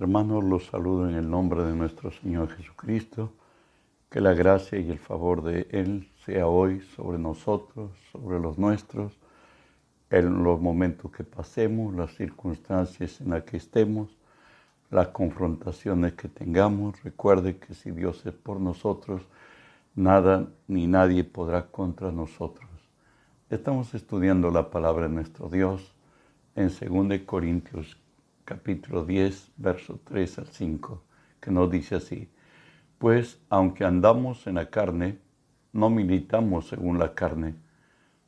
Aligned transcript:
Hermanos, 0.00 0.42
los 0.44 0.64
saludo 0.64 1.08
en 1.08 1.14
el 1.14 1.28
nombre 1.28 1.62
de 1.62 1.74
nuestro 1.74 2.10
Señor 2.10 2.48
Jesucristo. 2.48 3.32
Que 4.08 4.20
la 4.20 4.32
gracia 4.32 4.78
y 4.78 4.90
el 4.90 4.98
favor 4.98 5.42
de 5.42 5.66
Él 5.70 6.08
sea 6.24 6.46
hoy 6.46 6.80
sobre 6.96 7.18
nosotros, 7.18 7.90
sobre 8.10 8.40
los 8.40 8.56
nuestros, 8.56 9.12
en 10.08 10.42
los 10.42 10.58
momentos 10.58 11.10
que 11.10 11.22
pasemos, 11.22 11.94
las 11.94 12.14
circunstancias 12.14 13.20
en 13.20 13.30
las 13.30 13.42
que 13.42 13.58
estemos, 13.58 14.16
las 14.90 15.08
confrontaciones 15.08 16.14
que 16.14 16.28
tengamos. 16.28 17.02
Recuerde 17.02 17.58
que 17.58 17.74
si 17.74 17.90
Dios 17.90 18.24
es 18.24 18.32
por 18.32 18.60
nosotros, 18.60 19.22
nada 19.94 20.48
ni 20.66 20.86
nadie 20.86 21.24
podrá 21.24 21.66
contra 21.66 22.10
nosotros. 22.10 22.70
Estamos 23.50 23.92
estudiando 23.92 24.50
la 24.50 24.70
palabra 24.70 25.08
de 25.08 25.14
nuestro 25.14 25.50
Dios 25.50 25.92
en 26.56 26.68
2 26.68 27.20
Corintios 27.26 27.98
capítulo 28.44 29.06
10, 29.06 29.52
verso 29.56 30.00
3 30.04 30.38
al 30.38 30.46
5, 30.48 31.02
que 31.40 31.50
nos 31.50 31.70
dice 31.70 31.94
así, 31.94 32.28
pues 32.98 33.40
aunque 33.48 33.84
andamos 33.84 34.46
en 34.46 34.56
la 34.56 34.68
carne, 34.68 35.18
no 35.72 35.88
militamos 35.88 36.68
según 36.68 36.98
la 36.98 37.14
carne, 37.14 37.54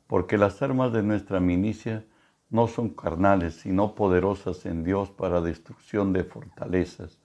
porque 0.07 0.37
las 0.37 0.61
armas 0.61 0.91
de 0.91 1.03
nuestra 1.03 1.39
milicia 1.39 2.03
no 2.49 2.67
son 2.67 2.89
carnales, 2.89 3.55
sino 3.55 3.93
poderosas 3.93 4.65
en 4.65 4.83
Dios 4.83 5.11
para 5.11 5.41
destrucción 5.41 6.13
de 6.13 6.23
fortalezas, 6.23 7.19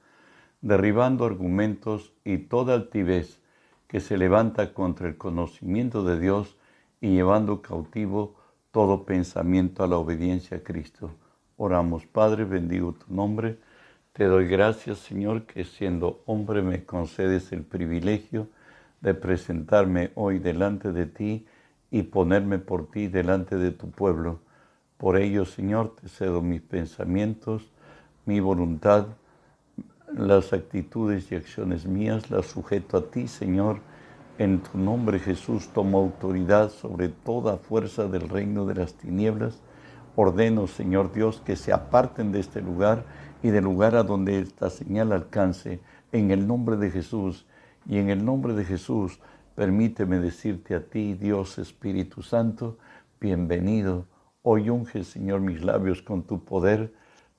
derribando 0.60 1.24
argumentos 1.24 2.12
y 2.24 2.38
toda 2.38 2.74
altivez 2.74 3.40
que 3.86 4.00
se 4.00 4.18
levanta 4.18 4.74
contra 4.74 5.08
el 5.08 5.16
conocimiento 5.16 6.04
de 6.04 6.20
Dios 6.20 6.56
y 7.00 7.14
llevando 7.14 7.62
cautivo 7.62 8.36
todo 8.70 9.04
pensamiento 9.04 9.82
a 9.82 9.88
la 9.88 9.96
obediencia 9.96 10.58
a 10.58 10.60
Cristo 10.60 11.14
Oramos, 11.64 12.06
Padre, 12.06 12.44
bendigo 12.44 12.92
tu 12.92 13.14
nombre. 13.14 13.56
Te 14.12 14.24
doy 14.24 14.48
gracias, 14.48 14.98
Señor, 14.98 15.44
que 15.44 15.62
siendo 15.62 16.20
hombre 16.26 16.60
me 16.60 16.84
concedes 16.84 17.52
el 17.52 17.62
privilegio 17.62 18.48
de 19.00 19.14
presentarme 19.14 20.10
hoy 20.16 20.40
delante 20.40 20.90
de 20.90 21.06
ti 21.06 21.46
y 21.92 22.02
ponerme 22.02 22.58
por 22.58 22.90
ti 22.90 23.06
delante 23.06 23.58
de 23.58 23.70
tu 23.70 23.92
pueblo. 23.92 24.40
Por 24.96 25.16
ello, 25.16 25.44
Señor, 25.44 25.94
te 25.94 26.08
cedo 26.08 26.42
mis 26.42 26.62
pensamientos, 26.62 27.70
mi 28.26 28.40
voluntad, 28.40 29.06
las 30.12 30.52
actitudes 30.52 31.30
y 31.30 31.36
acciones 31.36 31.86
mías, 31.86 32.28
las 32.28 32.46
sujeto 32.46 32.96
a 32.96 33.08
ti, 33.08 33.28
Señor. 33.28 33.78
En 34.36 34.64
tu 34.64 34.78
nombre, 34.78 35.20
Jesús, 35.20 35.68
tomo 35.68 36.00
autoridad 36.00 36.70
sobre 36.70 37.08
toda 37.08 37.56
fuerza 37.56 38.08
del 38.08 38.28
reino 38.28 38.66
de 38.66 38.74
las 38.74 38.94
tinieblas 38.94 39.60
Ordeno, 40.14 40.66
Señor 40.66 41.12
Dios, 41.12 41.40
que 41.40 41.56
se 41.56 41.72
aparten 41.72 42.32
de 42.32 42.40
este 42.40 42.60
lugar 42.60 43.06
y 43.42 43.48
del 43.48 43.64
lugar 43.64 43.96
a 43.96 44.02
donde 44.02 44.40
esta 44.40 44.68
señal 44.68 45.10
alcance, 45.12 45.80
en 46.12 46.30
el 46.30 46.46
nombre 46.46 46.76
de 46.76 46.90
Jesús. 46.90 47.46
Y 47.86 47.96
en 47.98 48.10
el 48.10 48.22
nombre 48.24 48.52
de 48.52 48.64
Jesús, 48.64 49.20
permíteme 49.54 50.20
decirte 50.20 50.74
a 50.74 50.84
ti, 50.84 51.14
Dios 51.14 51.58
Espíritu 51.58 52.22
Santo, 52.22 52.76
bienvenido. 53.20 54.06
Hoy 54.42 54.68
unge, 54.68 55.02
Señor, 55.02 55.40
mis 55.40 55.64
labios 55.64 56.02
con 56.02 56.24
tu 56.24 56.44
poder. 56.44 56.92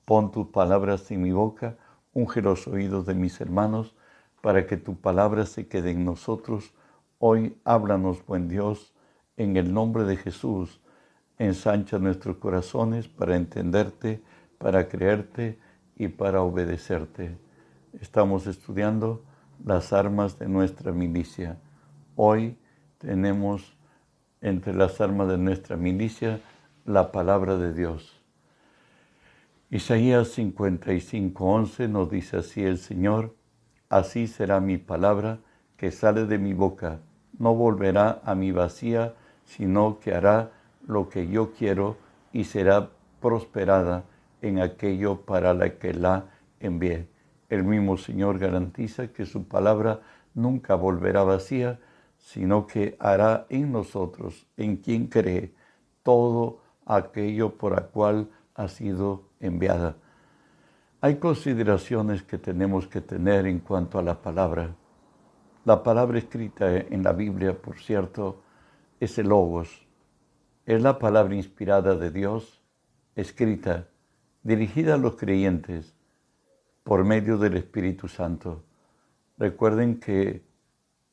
Pon 0.04 0.32
tus 0.32 0.48
palabras 0.48 1.08
en 1.12 1.22
mi 1.22 1.30
boca, 1.30 1.76
unge 2.12 2.42
los 2.42 2.66
oídos 2.66 3.06
de 3.06 3.14
mis 3.14 3.40
hermanos, 3.40 3.94
para 4.42 4.66
que 4.66 4.76
tu 4.76 4.96
palabra 4.96 5.46
se 5.46 5.68
quede 5.68 5.92
en 5.92 6.04
nosotros. 6.04 6.74
Hoy 7.18 7.56
háblanos, 7.64 8.26
buen 8.26 8.48
Dios, 8.48 8.92
en 9.36 9.56
el 9.56 9.72
nombre 9.72 10.02
de 10.04 10.16
Jesús 10.16 10.80
ensancha 11.38 11.98
nuestros 11.98 12.36
corazones 12.36 13.08
para 13.08 13.36
entenderte, 13.36 14.22
para 14.58 14.88
creerte 14.88 15.58
y 15.96 16.08
para 16.08 16.42
obedecerte. 16.42 17.36
Estamos 18.00 18.46
estudiando 18.46 19.22
las 19.64 19.92
armas 19.92 20.38
de 20.38 20.48
nuestra 20.48 20.92
milicia. 20.92 21.58
Hoy 22.16 22.56
tenemos 22.98 23.76
entre 24.40 24.74
las 24.74 25.00
armas 25.00 25.28
de 25.28 25.38
nuestra 25.38 25.76
milicia 25.76 26.40
la 26.84 27.12
palabra 27.12 27.56
de 27.56 27.72
Dios. 27.72 28.20
Isaías 29.70 30.36
55:11 30.38 31.88
nos 31.88 32.10
dice 32.10 32.36
así 32.36 32.62
el 32.62 32.78
Señor, 32.78 33.34
así 33.88 34.26
será 34.26 34.60
mi 34.60 34.76
palabra 34.76 35.40
que 35.76 35.90
sale 35.90 36.26
de 36.26 36.38
mi 36.38 36.52
boca, 36.52 37.00
no 37.38 37.54
volverá 37.54 38.20
a 38.24 38.34
mi 38.34 38.52
vacía, 38.52 39.14
sino 39.44 39.98
que 39.98 40.14
hará 40.14 40.52
lo 40.86 41.08
que 41.08 41.28
yo 41.28 41.52
quiero 41.52 41.96
y 42.32 42.44
será 42.44 42.90
prosperada 43.20 44.04
en 44.42 44.60
aquello 44.60 45.22
para 45.22 45.54
la 45.54 45.78
que 45.78 45.94
la 45.94 46.26
envié. 46.60 47.08
El 47.48 47.64
mismo 47.64 47.96
Señor 47.96 48.38
garantiza 48.38 49.08
que 49.08 49.26
su 49.26 49.44
palabra 49.44 50.00
nunca 50.34 50.74
volverá 50.74 51.22
vacía, 51.22 51.80
sino 52.18 52.66
que 52.66 52.96
hará 52.98 53.46
en 53.48 53.72
nosotros, 53.72 54.46
en 54.56 54.76
quien 54.76 55.06
cree, 55.06 55.54
todo 56.02 56.60
aquello 56.86 57.56
por 57.56 57.72
la 57.72 57.82
cual 57.82 58.28
ha 58.54 58.68
sido 58.68 59.28
enviada. 59.40 59.96
Hay 61.00 61.16
consideraciones 61.16 62.22
que 62.22 62.38
tenemos 62.38 62.86
que 62.86 63.00
tener 63.00 63.46
en 63.46 63.60
cuanto 63.60 63.98
a 63.98 64.02
la 64.02 64.20
palabra. 64.20 64.74
La 65.64 65.82
palabra 65.82 66.18
escrita 66.18 66.76
en 66.76 67.02
la 67.02 67.12
Biblia, 67.12 67.60
por 67.60 67.78
cierto, 67.78 68.42
es 69.00 69.18
el 69.18 69.28
logos, 69.28 69.83
es 70.66 70.82
la 70.82 70.98
palabra 70.98 71.34
inspirada 71.34 71.94
de 71.96 72.10
Dios, 72.10 72.62
escrita, 73.16 73.88
dirigida 74.42 74.94
a 74.94 74.98
los 74.98 75.16
creyentes 75.16 75.94
por 76.82 77.04
medio 77.04 77.38
del 77.38 77.56
Espíritu 77.56 78.08
Santo. 78.08 78.64
Recuerden 79.36 80.00
que 80.00 80.42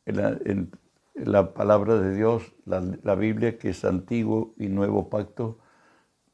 la, 0.05 1.53
palabra 1.53 1.95
de 1.99 2.15
Dios, 2.15 2.53
la, 2.65 2.81
la 3.03 3.15
Biblia, 3.15 3.57
que 3.57 3.69
es 3.69 3.83
antiguo 3.83 4.53
y 4.57 4.67
nuevo 4.67 5.09
pacto, 5.09 5.59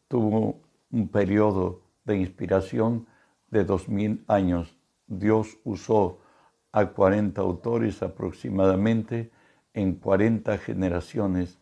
tuvo 0.08 0.62
un 0.92 1.08
periodo 1.10 1.82
de 2.06 2.18
inspiración 2.18 3.08
de 3.50 3.64
dos 3.64 3.90
mil 3.90 4.24
años. 4.28 4.78
Dios 5.08 5.58
usó 5.64 6.20
a 6.72 6.88
40 6.88 7.42
autores 7.42 8.04
aproximadamente 8.04 9.32
en 9.74 9.96
40 9.96 10.58
generaciones. 10.60 11.60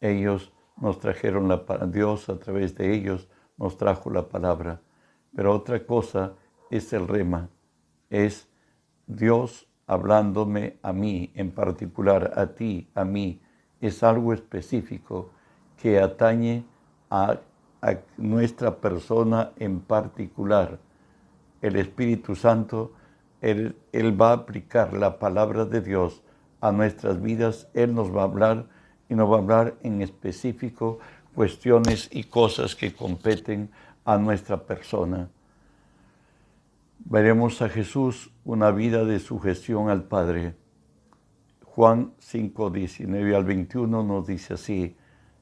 Ellos 0.00 0.52
nos 0.82 0.98
trajeron 0.98 1.46
la 1.46 1.62
Dios 1.86 2.28
a 2.28 2.40
través 2.40 2.74
de 2.74 2.92
ellos 2.92 3.28
nos 3.56 3.78
trajo 3.78 4.10
la 4.10 4.28
palabra. 4.28 4.80
Pero 5.34 5.54
otra 5.54 5.86
cosa 5.86 6.32
es 6.72 6.92
el 6.92 7.06
rema, 7.06 7.48
es 8.10 8.48
Dios 9.06 9.68
hablándome 9.86 10.78
a 10.82 10.92
mí, 10.92 11.30
en 11.36 11.52
particular 11.52 12.32
a 12.34 12.48
ti, 12.48 12.90
a 12.96 13.04
mí, 13.04 13.40
es 13.80 14.02
algo 14.02 14.32
específico 14.32 15.30
que 15.80 16.00
atañe 16.00 16.64
a, 17.10 17.38
nuestra 18.16 18.76
persona 18.76 19.52
en 19.58 19.80
particular. 19.80 20.80
El 21.60 21.76
Espíritu 21.76 22.34
Santo, 22.34 22.92
él, 23.40 23.76
él 23.92 24.20
va 24.20 24.30
a 24.30 24.34
aplicar 24.34 24.94
la 24.94 25.20
palabra 25.20 25.64
de 25.64 25.80
Dios 25.80 26.22
a 26.60 26.72
nuestras 26.72 27.20
vidas, 27.20 27.68
Él 27.74 27.94
nos 27.94 28.14
va 28.14 28.22
a 28.22 28.24
hablar 28.24 28.66
y 29.12 29.14
nos 29.14 29.30
va 29.30 29.36
a 29.36 29.40
hablar 29.40 29.74
en 29.82 30.00
específico 30.00 30.98
cuestiones 31.34 32.08
y 32.12 32.24
cosas 32.24 32.74
que 32.74 32.94
competen 32.94 33.70
a 34.06 34.16
nuestra 34.16 34.64
persona. 34.64 35.28
Veremos 36.98 37.60
a 37.60 37.68
Jesús 37.68 38.30
una 38.46 38.70
vida 38.70 39.04
de 39.04 39.18
sujeción 39.18 39.90
al 39.90 40.04
Padre. 40.04 40.54
Juan 41.62 42.14
5, 42.20 42.70
19 42.70 43.36
al 43.36 43.44
21 43.44 44.02
nos 44.02 44.26
dice 44.26 44.54
así, 44.54 44.96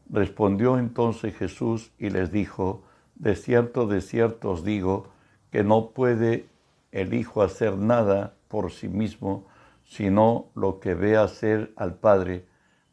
respondió 0.09 0.77
entonces 0.77 1.37
Jesús 1.37 1.93
y 1.97 2.11
les 2.11 2.33
dijo, 2.33 2.83
de 3.15 3.37
cierto, 3.37 3.87
de 3.87 4.01
cierto 4.01 4.51
os 4.51 4.65
digo, 4.65 5.11
que 5.53 5.63
no 5.63 5.91
puede 5.91 6.49
el 6.91 7.15
Hijo 7.15 7.41
hacer 7.41 7.79
nada 7.79 8.35
por 8.49 8.73
sí 8.73 8.89
mismo, 8.89 9.47
sino 9.85 10.47
lo 10.57 10.81
que 10.81 10.95
ve 10.95 11.17
hacer 11.17 11.73
al 11.77 11.95
Padre 11.95 12.50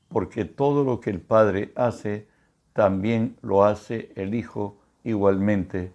porque 0.09 0.45
todo 0.45 0.83
lo 0.83 1.00
que 1.00 1.09
el 1.09 1.21
Padre 1.21 1.71
hace, 1.75 2.27
también 2.74 3.38
lo 3.42 3.63
hace 3.63 4.12
el 4.15 4.36
Hijo 4.36 4.77
igualmente, 5.04 5.92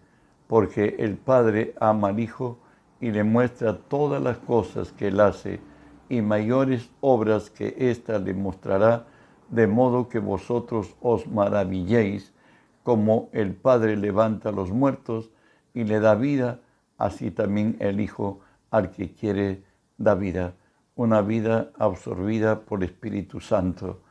porque 0.47 0.97
el 0.99 1.17
Padre 1.17 1.75
ama 1.81 2.09
al 2.09 2.21
Hijo 2.21 2.59
y 3.01 3.11
le 3.11 3.25
muestra 3.25 3.79
todas 3.79 4.23
las 4.23 4.39
cosas 4.39 4.93
que 4.93 5.09
él 5.09 5.21
hace, 5.21 5.61
y 6.09 6.21
mayores 6.21 6.91
obras 7.01 7.51
que 7.51 7.75
ésta 7.79 8.19
le 8.19 8.35
mostrará, 8.35 9.07
de 9.49 9.67
modo 9.67 10.09
que 10.09 10.19
vosotros 10.19 10.95
os 11.01 11.27
maravilléis, 11.27 12.33
como 12.83 13.29
el 13.33 13.55
Padre 13.55 13.97
levanta 13.97 14.49
a 14.49 14.53
los 14.53 14.71
muertos 14.71 15.31
y 15.73 15.85
le 15.85 16.01
da 16.01 16.15
vida, 16.15 16.61
así 16.99 17.31
también 17.31 17.77
el 17.81 18.01
Hijo 18.01 18.41
al 18.71 18.91
que 18.91 19.13
quiere 19.13 19.63
da 19.97 20.15
vida 20.15 20.55
una 20.95 21.23
vida 21.23 21.71
absorbida 21.79 22.61
por 22.61 22.85
Espíritu 22.85 23.41
Santo. 23.41 24.02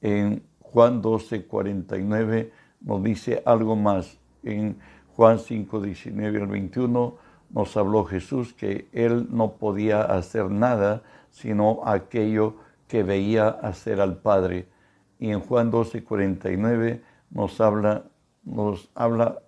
En 0.00 0.42
Juan 0.60 1.02
12, 1.02 1.46
49 1.46 2.52
nos 2.80 3.02
dice 3.02 3.42
algo 3.44 3.76
más. 3.76 4.18
En 4.42 4.78
Juan 5.14 5.38
5, 5.38 5.80
19 5.80 6.40
al 6.42 6.46
21 6.46 7.16
nos 7.50 7.76
habló 7.76 8.04
Jesús 8.04 8.52
que 8.52 8.88
Él 8.92 9.28
no 9.30 9.52
podía 9.52 10.02
hacer 10.02 10.50
nada 10.50 11.02
sino 11.30 11.80
aquello 11.84 12.56
que 12.86 13.02
veía 13.02 13.48
hacer 13.48 14.00
al 14.00 14.16
Padre. 14.18 14.68
Y 15.18 15.30
en 15.30 15.40
Juan 15.40 15.70
12, 15.70 16.04
49 16.04 17.02
nos 17.30 17.60
habla, 17.60 18.04
nos 18.44 18.90
habla 18.94 19.40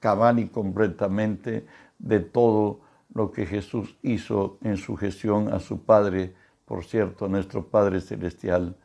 cabal 0.00 0.38
y 0.38 0.48
completamente 0.48 1.66
de 1.98 2.20
todo 2.20 2.80
lo 3.12 3.30
que 3.30 3.46
Jesús 3.46 3.96
hizo 4.02 4.58
en 4.62 4.76
su 4.76 4.96
gestión 4.96 5.52
a 5.52 5.60
su 5.60 5.82
Padre, 5.84 6.34
por 6.64 6.84
cierto, 6.84 7.28
nuestro 7.28 7.68
Padre 7.68 8.00
Celestial, 8.00 8.76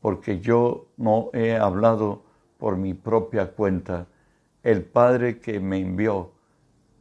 porque 0.00 0.40
yo 0.40 0.86
no 0.96 1.30
he 1.32 1.56
hablado 1.56 2.22
por 2.58 2.76
mi 2.76 2.94
propia 2.94 3.52
cuenta. 3.52 4.06
El 4.62 4.82
Padre 4.82 5.38
que 5.38 5.60
me 5.60 5.78
envió, 5.78 6.32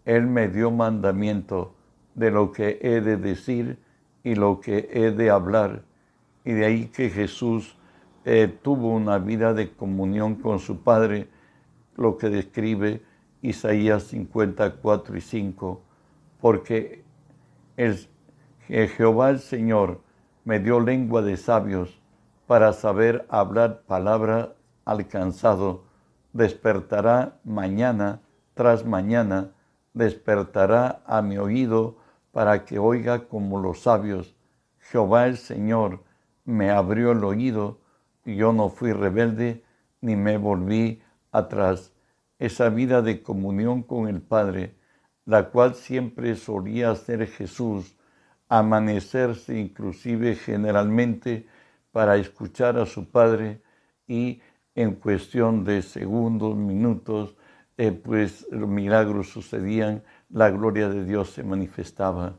Él 0.05 0.27
me 0.27 0.47
dio 0.47 0.71
mandamiento 0.71 1.73
de 2.15 2.31
lo 2.31 2.51
que 2.51 2.79
he 2.81 3.01
de 3.01 3.17
decir 3.17 3.77
y 4.23 4.35
lo 4.35 4.59
que 4.59 4.89
he 4.91 5.11
de 5.11 5.29
hablar. 5.29 5.83
Y 6.45 6.53
de 6.53 6.65
ahí 6.65 6.85
que 6.87 7.09
Jesús 7.09 7.77
eh, 8.25 8.47
tuvo 8.61 8.93
una 8.93 9.17
vida 9.17 9.53
de 9.53 9.71
comunión 9.71 10.35
con 10.35 10.59
su 10.59 10.81
Padre, 10.81 11.27
lo 11.95 12.17
que 12.17 12.29
describe 12.29 13.01
Isaías 13.41 14.03
54 14.03 15.17
y 15.17 15.21
5 15.21 15.81
porque 16.39 17.03
el, 17.77 17.97
Jehová 18.67 19.29
el 19.29 19.39
Señor 19.39 20.01
me 20.45 20.59
dio 20.59 20.79
lengua 20.79 21.21
de 21.21 21.37
sabios 21.37 21.99
para 22.49 22.73
saber 22.73 23.27
hablar 23.29 23.83
palabra 23.83 24.55
alcanzado. 24.83 25.83
Despertará 26.33 27.37
mañana 27.43 28.21
tras 28.55 28.87
mañana, 28.87 29.51
despertará 29.93 31.03
a 31.05 31.21
mi 31.21 31.37
oído 31.37 31.97
para 32.31 32.65
que 32.65 32.79
oiga 32.79 33.27
como 33.27 33.59
los 33.59 33.81
sabios. 33.81 34.35
Jehová 34.79 35.27
el 35.27 35.37
Señor 35.37 36.03
me 36.43 36.71
abrió 36.71 37.11
el 37.11 37.23
oído 37.23 37.81
y 38.25 38.35
yo 38.37 38.51
no 38.51 38.69
fui 38.69 38.93
rebelde 38.93 39.63
ni 40.01 40.15
me 40.15 40.39
volví 40.39 41.03
atrás. 41.31 41.93
Esa 42.39 42.69
vida 42.69 43.03
de 43.03 43.21
comunión 43.21 43.83
con 43.83 44.07
el 44.07 44.23
Padre 44.23 44.75
la 45.23 45.51
cual 45.51 45.75
siempre 45.75 46.35
solía 46.35 46.89
hacer 46.89 47.27
Jesús, 47.27 47.95
amanecerse 48.47 49.55
inclusive 49.55 50.33
generalmente 50.33 51.45
para 51.91 52.17
escuchar 52.17 52.77
a 52.77 52.85
su 52.85 53.09
Padre 53.09 53.61
y 54.07 54.41
en 54.75 54.95
cuestión 54.95 55.63
de 55.63 55.81
segundos, 55.81 56.55
minutos, 56.55 57.35
eh, 57.77 57.91
pues 57.91 58.47
los 58.51 58.69
milagros 58.69 59.29
sucedían, 59.29 60.03
la 60.29 60.49
gloria 60.49 60.89
de 60.89 61.05
Dios 61.05 61.31
se 61.31 61.43
manifestaba. 61.43 62.37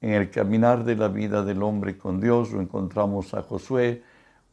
En 0.00 0.12
el 0.12 0.30
caminar 0.30 0.84
de 0.84 0.96
la 0.96 1.08
vida 1.08 1.42
del 1.42 1.62
hombre 1.62 1.96
con 1.96 2.20
Dios 2.20 2.52
lo 2.52 2.60
encontramos 2.60 3.34
a 3.34 3.42
Josué, 3.42 4.02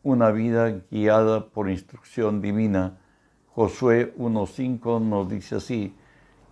una 0.01 0.31
vida 0.31 0.81
guiada 0.89 1.49
por 1.49 1.69
instrucción 1.69 2.41
divina. 2.41 2.99
Josué 3.47 4.13
1.5 4.17 5.01
nos 5.01 5.29
dice 5.29 5.55
así, 5.55 5.95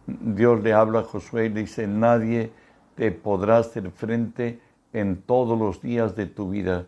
Dios 0.05 0.61
le 0.63 0.73
habla 0.73 0.99
a 0.99 1.03
Josué 1.03 1.45
y 1.45 1.49
le 1.49 1.61
dice, 1.61 1.87
nadie 1.87 2.51
te 2.95 3.11
podrá 3.11 3.59
hacer 3.59 3.89
frente 3.91 4.59
en 4.93 5.21
todos 5.21 5.57
los 5.57 5.81
días 5.81 6.15
de 6.15 6.25
tu 6.27 6.49
vida. 6.49 6.87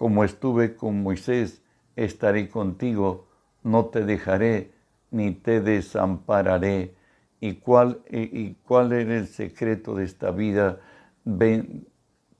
Como 0.00 0.24
estuve 0.24 0.76
con 0.76 1.02
Moisés, 1.02 1.60
estaré 1.94 2.48
contigo, 2.48 3.26
no 3.62 3.84
te 3.92 4.02
dejaré 4.06 4.70
ni 5.10 5.32
te 5.32 5.60
desampararé. 5.60 6.94
¿Y 7.38 7.56
cuál, 7.56 8.00
y, 8.10 8.54
cuál 8.66 8.94
era 8.94 9.18
el 9.18 9.26
secreto 9.26 9.94
de 9.94 10.04
esta 10.04 10.30
vida 10.30 10.80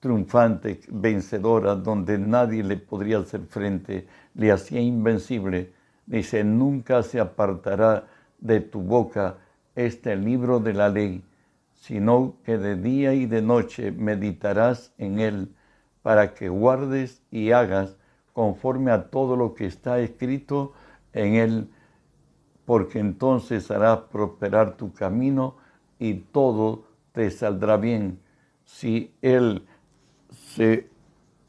triunfante, 0.01 0.81
vencedora, 0.89 1.75
donde 1.75 2.17
nadie 2.17 2.65
le 2.65 2.79
podría 2.79 3.19
hacer 3.19 3.43
frente? 3.43 4.09
Le 4.33 4.53
hacía 4.53 4.81
invencible. 4.81 5.75
Dice, 6.07 6.43
nunca 6.43 7.03
se 7.03 7.21
apartará 7.21 8.07
de 8.39 8.63
tu 8.63 8.81
boca 8.81 9.37
este 9.75 10.17
libro 10.17 10.61
de 10.61 10.73
la 10.73 10.89
ley, 10.89 11.23
sino 11.75 12.37
que 12.43 12.57
de 12.57 12.77
día 12.77 13.13
y 13.13 13.27
de 13.27 13.43
noche 13.43 13.93
meditarás 13.93 14.95
en 14.97 15.19
él, 15.19 15.55
para 16.03 16.35
que 16.35 16.49
guardes 16.49 17.23
y 17.31 17.53
hagas 17.53 17.97
conforme 18.33 18.91
a 18.91 19.11
todo 19.11 19.37
lo 19.37 19.55
que 19.55 19.67
está 19.67 19.99
escrito 19.99 20.73
en 21.13 21.35
él, 21.35 21.71
porque 22.65 23.01
entonces 23.01 23.71
harás 23.71 24.01
prosperar 24.11 24.77
tu 24.77 24.93
camino 24.93 25.57
y 25.99 26.15
todo 26.15 26.85
te 27.13 27.31
saldrá 27.31 27.77
bien. 27.77 28.21
Si 28.65 29.13
él 29.21 29.67
se 30.31 30.89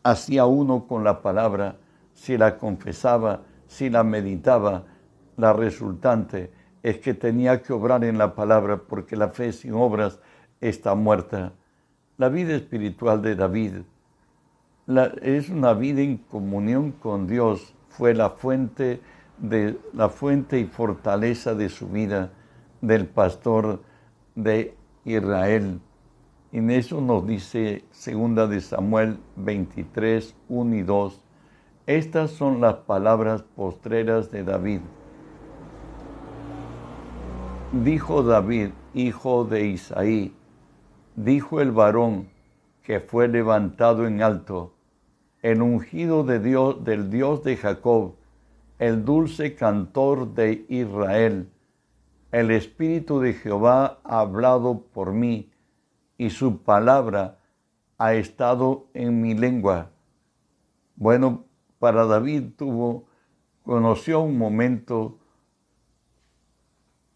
hacía 0.03 0.45
uno 0.45 0.87
con 0.87 1.03
la 1.03 1.21
palabra, 1.21 1.77
si 2.13 2.37
la 2.37 2.57
confesaba, 2.57 3.43
si 3.67 3.89
la 3.89 4.03
meditaba, 4.03 4.85
la 5.37 5.53
resultante 5.53 6.51
es 6.83 6.97
que 6.97 7.13
tenía 7.13 7.61
que 7.61 7.73
obrar 7.73 8.03
en 8.03 8.17
la 8.17 8.35
palabra 8.35 8.77
porque 8.77 9.15
la 9.15 9.29
fe 9.29 9.53
sin 9.53 9.73
obras 9.73 10.19
está 10.59 10.95
muerta. 10.95 11.53
La 12.17 12.29
vida 12.29 12.53
espiritual 12.55 13.21
de 13.21 13.35
David 13.35 13.73
es 15.21 15.49
una 15.49 15.73
vida 15.73 16.01
en 16.01 16.17
comunión 16.17 16.91
con 16.91 17.27
Dios. 17.27 17.73
Fue 17.89 18.13
la 18.13 18.31
fuente, 18.31 19.01
de, 19.37 19.77
la 19.93 20.09
fuente 20.09 20.59
y 20.59 20.65
fortaleza 20.65 21.55
de 21.55 21.69
su 21.69 21.87
vida 21.87 22.31
del 22.81 23.07
pastor 23.07 23.81
de 24.35 24.75
Israel. 25.05 25.79
En 26.51 26.69
eso 26.69 26.99
nos 26.99 27.25
dice 27.25 27.85
segunda 27.91 28.47
de 28.47 28.59
Samuel 28.59 29.19
23, 29.37 30.35
1 30.49 30.75
y 30.75 30.81
2. 30.83 31.21
Estas 31.87 32.31
son 32.31 32.61
las 32.61 32.75
palabras 32.75 33.43
postreras 33.43 34.31
de 34.31 34.43
David. 34.43 34.81
Dijo 37.71 38.21
David, 38.23 38.71
hijo 38.93 39.45
de 39.45 39.67
Isaí, 39.67 40.35
dijo 41.15 41.61
el 41.61 41.71
varón 41.71 42.27
que 42.83 42.99
fue 42.99 43.27
levantado 43.29 44.05
en 44.05 44.21
alto, 44.21 44.73
el 45.41 45.61
ungido 45.61 46.23
de 46.23 46.39
Dios, 46.39 46.83
del 46.83 47.09
Dios 47.09 47.43
de 47.43 47.57
Jacob, 47.57 48.15
el 48.79 49.05
dulce 49.05 49.55
cantor 49.55 50.33
de 50.33 50.65
Israel. 50.69 51.49
El 52.31 52.51
Espíritu 52.51 53.19
de 53.19 53.33
Jehová 53.33 53.99
ha 54.03 54.19
hablado 54.19 54.81
por 54.93 55.13
mí, 55.13 55.51
y 56.17 56.29
su 56.29 56.61
palabra 56.61 57.39
ha 57.97 58.13
estado 58.13 58.87
en 58.93 59.21
mi 59.21 59.33
lengua. 59.33 59.89
Bueno, 60.95 61.45
para 61.79 62.05
David 62.05 62.51
tuvo, 62.55 63.05
conoció 63.63 64.21
un 64.21 64.37
momento 64.37 65.17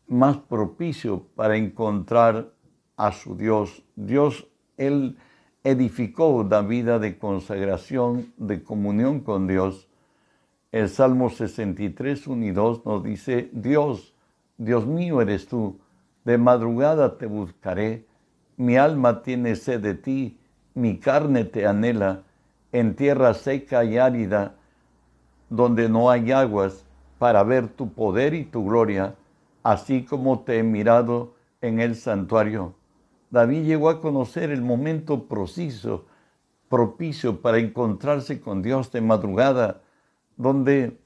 más 0.08 0.38
propicio 0.38 1.28
para 1.36 1.56
encontrar 1.56 2.52
a 2.98 3.12
su 3.12 3.36
Dios. 3.36 3.84
Dios, 3.96 4.48
Él 4.78 5.18
edificó 5.66 6.30
una 6.30 6.62
vida 6.62 6.98
de 7.00 7.18
consagración, 7.18 8.32
de 8.38 8.64
comunión 8.64 9.20
con 9.20 9.48
Dios. 9.48 9.90
El 10.72 10.88
Salmo 10.88 11.30
63, 11.30 12.26
1 12.28 12.46
y 12.46 12.52
2 12.52 12.86
nos 12.86 13.04
dice, 13.04 13.50
Dios, 13.52 14.16
Dios 14.58 14.88
mío 14.88 15.22
eres 15.22 15.48
tú, 15.48 15.78
de 16.24 16.38
madrugada 16.38 17.18
te 17.18 17.26
buscaré, 17.26 18.06
mi 18.56 18.78
alma 18.78 19.22
tiene 19.22 19.58
sed 19.58 19.82
de 19.82 19.96
ti, 19.96 20.40
mi 20.74 20.98
carne 20.98 21.44
te 21.44 21.68
anhela, 21.68 22.24
en 22.72 22.96
tierra 22.96 23.34
seca 23.34 23.84
y 23.84 23.98
árida, 23.98 24.56
donde 25.50 25.90
no 25.90 26.10
hay 26.10 26.32
aguas, 26.32 26.86
para 27.20 27.44
ver 27.44 27.68
tu 27.68 27.92
poder 27.92 28.34
y 28.34 28.46
tu 28.46 28.66
gloria 28.66 29.16
así 29.66 30.04
como 30.04 30.42
te 30.42 30.60
he 30.60 30.64
mirado 30.64 31.34
en 31.60 31.80
el 31.80 31.96
santuario. 31.96 32.76
David 33.36 33.66
llegó 33.66 33.90
a 33.90 34.00
conocer 34.00 34.50
el 34.50 34.62
momento 34.62 35.28
preciso, 35.28 36.06
propicio 36.70 37.42
para 37.42 37.58
encontrarse 37.58 38.40
con 38.40 38.62
Dios 38.62 38.94
de 38.94 39.02
madrugada, 39.02 39.82
donde 40.38 40.98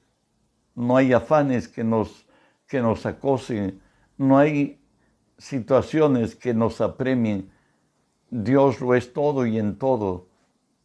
no 0.76 0.96
hay 0.96 1.12
afanes 1.12 1.66
que 1.66 1.82
nos, 1.82 2.24
que 2.68 2.80
nos 2.80 3.04
acosen, 3.04 3.80
no 4.16 4.38
hay 4.38 4.80
situaciones 5.38 6.36
que 6.36 6.54
nos 6.54 6.80
apremien. 6.80 7.50
Dios 8.30 8.80
lo 8.80 8.94
es 8.94 9.12
todo 9.12 9.44
y 9.44 9.58
en 9.58 9.76
todo. 9.76 10.28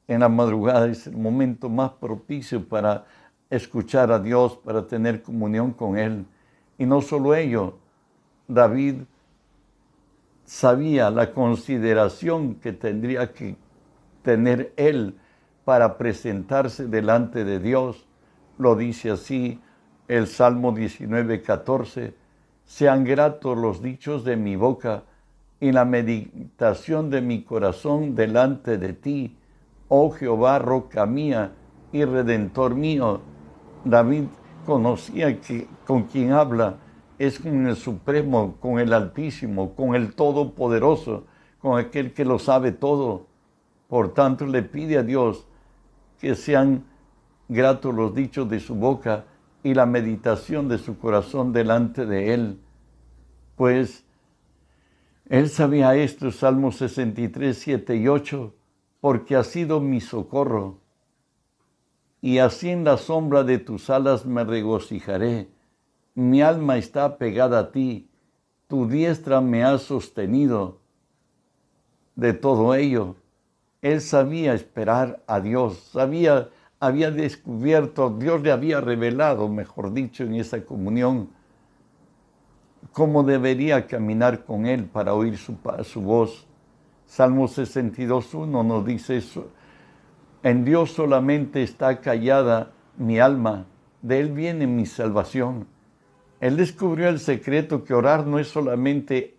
En 0.07 0.21
la 0.21 0.29
madrugada 0.29 0.87
es 0.87 1.05
el 1.05 1.15
momento 1.15 1.69
más 1.69 1.91
propicio 1.91 2.67
para 2.67 3.05
escuchar 3.51 4.11
a 4.11 4.17
Dios, 4.17 4.57
para 4.57 4.87
tener 4.87 5.21
comunión 5.21 5.73
con 5.73 5.95
Él. 5.95 6.25
Y 6.79 6.87
no 6.87 7.01
solo 7.01 7.35
ello, 7.35 7.77
David 8.47 9.03
sabía 10.45 11.09
la 11.09 11.33
consideración 11.33 12.55
que 12.55 12.71
tendría 12.71 13.33
que 13.33 13.57
tener 14.21 14.73
él 14.77 15.15
para 15.65 15.97
presentarse 15.97 16.87
delante 16.87 17.43
de 17.43 17.59
Dios. 17.59 18.07
Lo 18.57 18.75
dice 18.75 19.11
así 19.11 19.59
el 20.07 20.27
Salmo 20.27 20.71
19, 20.71 21.41
14. 21.41 22.13
Sean 22.63 23.03
gratos 23.03 23.57
los 23.57 23.81
dichos 23.81 24.23
de 24.23 24.37
mi 24.37 24.55
boca 24.55 25.03
y 25.59 25.71
la 25.71 25.85
meditación 25.85 27.09
de 27.09 27.21
mi 27.21 27.43
corazón 27.43 28.15
delante 28.15 28.77
de 28.77 28.93
ti, 28.93 29.37
oh 29.87 30.11
Jehová, 30.11 30.59
roca 30.59 31.05
mía 31.05 31.53
y 31.91 32.03
redentor 32.05 32.75
mío. 32.75 33.21
David 33.83 34.25
conocía 34.65 35.39
con 35.85 36.03
quien 36.03 36.33
habla 36.33 36.77
es 37.17 37.39
con 37.39 37.67
el 37.67 37.75
Supremo, 37.75 38.57
con 38.60 38.79
el 38.79 38.93
Altísimo, 38.93 39.75
con 39.75 39.95
el 39.95 40.13
Todopoderoso, 40.13 41.25
con 41.60 41.79
aquel 41.79 42.13
que 42.13 42.25
lo 42.25 42.39
sabe 42.39 42.72
todo. 42.72 43.27
Por 43.88 44.13
tanto, 44.13 44.45
le 44.45 44.63
pide 44.63 44.98
a 44.98 45.03
Dios 45.03 45.48
que 46.19 46.36
sean 46.36 46.86
gratos 47.48 47.93
los 47.93 48.13
dichos 48.13 48.50
de 48.50 48.60
su 48.60 48.75
boca 48.75 49.25
y 49.63 49.74
la 49.74 49.86
meditación 49.86 50.67
de 50.67 50.77
su 50.77 50.98
corazón 50.98 51.53
delante 51.53 52.05
de 52.05 52.34
Él. 52.34 52.60
Pues 53.55 54.05
Él 55.29 55.50
sabía 55.50 55.95
esto, 55.95 56.31
Salmos 56.31 56.77
63, 56.77 57.57
7 57.57 57.95
y 57.95 58.07
8, 58.07 58.53
porque 59.00 59.36
ha 59.36 59.43
sido 59.43 59.79
mi 59.79 60.01
socorro 60.01 60.86
y 62.25 62.39
así 62.39 62.72
en 62.72 62.84
la 62.84 62.98
sombra 62.98 63.43
de 63.43 63.60
tus 63.60 63.91
alas 63.91 64.25
me 64.25 64.43
regocijaré. 64.43 65.48
Mi 66.15 66.41
alma 66.41 66.77
está 66.77 67.17
pegada 67.17 67.60
a 67.60 67.72
ti, 67.72 68.10
tu 68.67 68.88
diestra 68.88 69.41
me 69.41 69.63
ha 69.63 69.77
sostenido. 69.77 70.79
De 72.15 72.34
todo 72.34 72.74
ello, 72.74 73.17
él 73.81 74.01
sabía 74.01 74.53
esperar 74.53 75.22
a 75.27 75.39
Dios, 75.41 75.77
sabía, 75.91 76.50
había 76.79 77.12
descubierto, 77.12 78.10
Dios 78.10 78.41
le 78.41 78.51
había 78.51 78.81
revelado, 78.81 79.48
mejor 79.50 79.93
dicho, 79.93 80.24
en 80.24 80.36
esa 80.36 80.65
comunión, 80.65 81.29
cómo 82.93 83.24
debería 83.24 83.86
caminar 83.86 84.45
con 84.45 84.65
él 84.65 84.86
para 84.86 85.13
oír 85.13 85.38
su, 85.38 85.57
su 85.84 86.01
voz. 86.01 86.48
Salmo 87.05 87.48
62.1 87.48 88.65
nos 88.65 88.86
dice 88.86 89.17
eso 89.17 89.50
en 90.45 90.63
Dios 90.63 90.91
solamente 90.91 91.63
está 91.63 92.01
callada 92.01 92.72
mi 92.98 93.17
alma, 93.17 93.65
de 94.03 94.19
Él 94.19 94.31
viene 94.31 94.67
mi 94.67 94.86
salvación. 94.86 95.65
Él 96.39 96.57
descubrió 96.57 97.09
el 97.09 97.19
secreto 97.19 97.83
que 97.83 97.93
orar 97.93 98.27
no 98.27 98.39
es 98.39 98.47
solamente 98.47 99.37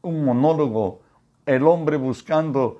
un 0.00 0.24
monólogo, 0.24 1.02
el 1.46 1.64
hombre 1.66 1.96
buscando 1.96 2.78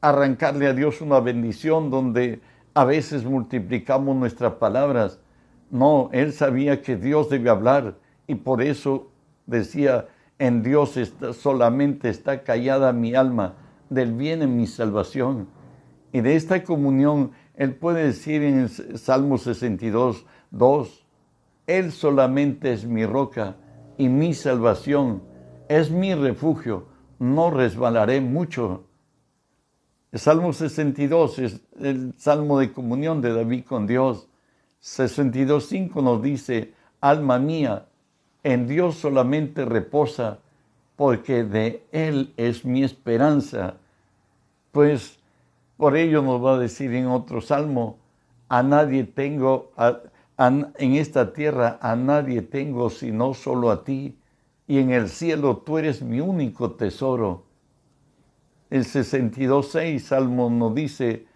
arrancarle 0.00 0.66
a 0.66 0.72
Dios 0.72 1.00
una 1.00 1.20
bendición 1.20 1.90
donde 1.90 2.40
a 2.74 2.84
veces 2.84 3.24
multiplicamos 3.24 4.16
nuestras 4.16 4.54
palabras. 4.54 5.20
No, 5.70 6.08
él 6.12 6.32
sabía 6.32 6.82
que 6.82 6.96
Dios 6.96 7.28
debe 7.28 7.50
hablar 7.50 7.96
y 8.26 8.36
por 8.36 8.62
eso 8.62 9.10
decía, 9.46 10.06
en 10.38 10.62
Dios 10.62 10.98
solamente 11.38 12.08
está 12.08 12.42
callada 12.42 12.92
mi 12.92 13.14
alma, 13.14 13.56
del 13.90 14.14
viene 14.14 14.46
mi 14.46 14.66
salvación. 14.66 15.48
Y 16.12 16.22
de 16.22 16.34
esta 16.34 16.64
comunión, 16.64 17.32
Él 17.54 17.74
puede 17.74 18.04
decir 18.04 18.42
en 18.42 18.68
Salmo 18.68 19.36
62, 19.36 20.24
2, 20.50 21.06
Él 21.70 21.92
solamente 21.92 22.72
es 22.72 22.84
mi 22.84 23.06
roca 23.06 23.54
y 23.96 24.08
mi 24.08 24.34
salvación, 24.34 25.22
es 25.68 25.88
mi 25.88 26.16
refugio, 26.16 26.86
no 27.20 27.52
resbalaré 27.52 28.20
mucho. 28.20 28.86
El 30.10 30.18
Salmo 30.18 30.52
62 30.52 31.38
es 31.38 31.60
el 31.78 32.12
Salmo 32.16 32.58
de 32.58 32.72
comunión 32.72 33.20
de 33.20 33.32
David 33.32 33.66
con 33.66 33.86
Dios. 33.86 34.26
62.5 34.82 36.02
nos 36.02 36.20
dice, 36.20 36.74
alma 37.00 37.38
mía, 37.38 37.86
en 38.42 38.66
Dios 38.66 38.96
solamente 38.96 39.64
reposa, 39.64 40.38
porque 40.96 41.44
de 41.44 41.84
Él 41.92 42.34
es 42.36 42.64
mi 42.64 42.82
esperanza. 42.82 43.76
Pues 44.72 45.20
por 45.76 45.96
ello 45.96 46.20
nos 46.20 46.44
va 46.44 46.54
a 46.54 46.58
decir 46.58 46.92
en 46.94 47.06
otro 47.06 47.40
salmo, 47.40 47.96
a 48.48 48.64
nadie 48.64 49.04
tengo, 49.04 49.70
en 50.48 50.94
esta 50.94 51.34
tierra 51.34 51.78
a 51.82 51.94
nadie 51.96 52.40
tengo 52.40 52.88
sino 52.88 53.34
solo 53.34 53.70
a 53.70 53.84
ti, 53.84 54.18
y 54.66 54.78
en 54.78 54.90
el 54.90 55.10
cielo 55.10 55.58
tú 55.58 55.76
eres 55.76 56.00
mi 56.00 56.20
único 56.20 56.72
tesoro. 56.72 57.44
El 58.70 58.84
62.6 58.84 59.98
Salmo 59.98 60.48
nos 60.48 60.74
dice, 60.74 61.26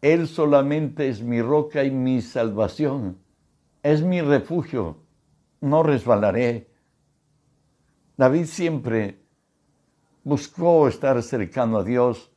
Él 0.00 0.26
solamente 0.26 1.08
es 1.08 1.20
mi 1.20 1.42
roca 1.42 1.84
y 1.84 1.90
mi 1.90 2.22
salvación, 2.22 3.18
es 3.82 4.02
mi 4.02 4.22
refugio, 4.22 4.96
no 5.60 5.82
resbalaré. 5.82 6.70
David 8.16 8.46
siempre 8.46 9.20
buscó 10.24 10.88
estar 10.88 11.22
cercano 11.22 11.78
a 11.78 11.84
Dios, 11.84 12.30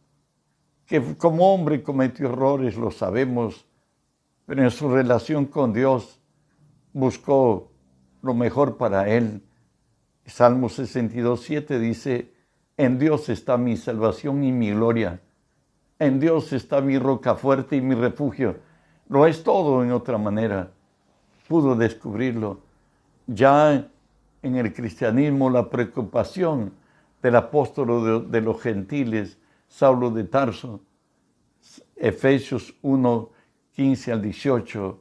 que 0.85 1.15
como 1.15 1.53
hombre 1.53 1.81
cometió 1.81 2.27
errores, 2.27 2.75
lo 2.75 2.91
sabemos, 2.91 3.68
pero 4.49 4.63
en 4.63 4.71
su 4.71 4.89
relación 4.89 5.45
con 5.45 5.73
Dios 5.73 6.19
buscó 6.91 7.71
lo 8.23 8.33
mejor 8.33 8.77
para 8.77 9.07
él. 9.07 9.43
Salmo 10.25 10.69
62, 10.69 11.43
7 11.43 11.77
dice, 11.77 12.33
en 12.75 12.97
Dios 12.97 13.29
está 13.29 13.57
mi 13.57 13.77
salvación 13.77 14.43
y 14.43 14.51
mi 14.51 14.71
gloria. 14.71 15.21
En 15.99 16.19
Dios 16.19 16.51
está 16.51 16.81
mi 16.81 16.97
roca 16.97 17.35
fuerte 17.35 17.75
y 17.75 17.81
mi 17.81 17.93
refugio. 17.93 18.57
Lo 19.07 19.27
es 19.27 19.43
todo 19.43 19.83
en 19.83 19.91
otra 19.91 20.17
manera. 20.17 20.71
Pudo 21.47 21.75
descubrirlo. 21.75 22.61
Ya 23.27 23.87
en 24.41 24.55
el 24.55 24.73
cristianismo 24.73 25.51
la 25.51 25.69
preocupación 25.69 26.73
del 27.21 27.35
apóstol 27.35 28.31
de 28.31 28.41
los 28.41 28.59
gentiles 28.59 29.37
Saulo 29.67 30.09
de 30.09 30.23
Tarso, 30.23 30.81
Efesios 31.95 32.73
1, 32.81 33.29
15 33.79 34.11
al 34.11 34.21
18, 34.21 34.99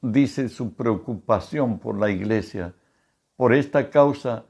dice 0.00 0.48
su 0.48 0.74
preocupación 0.74 1.78
por 1.78 1.96
la 2.00 2.10
iglesia. 2.10 2.74
Por 3.36 3.54
esta 3.54 3.90
causa 3.90 4.44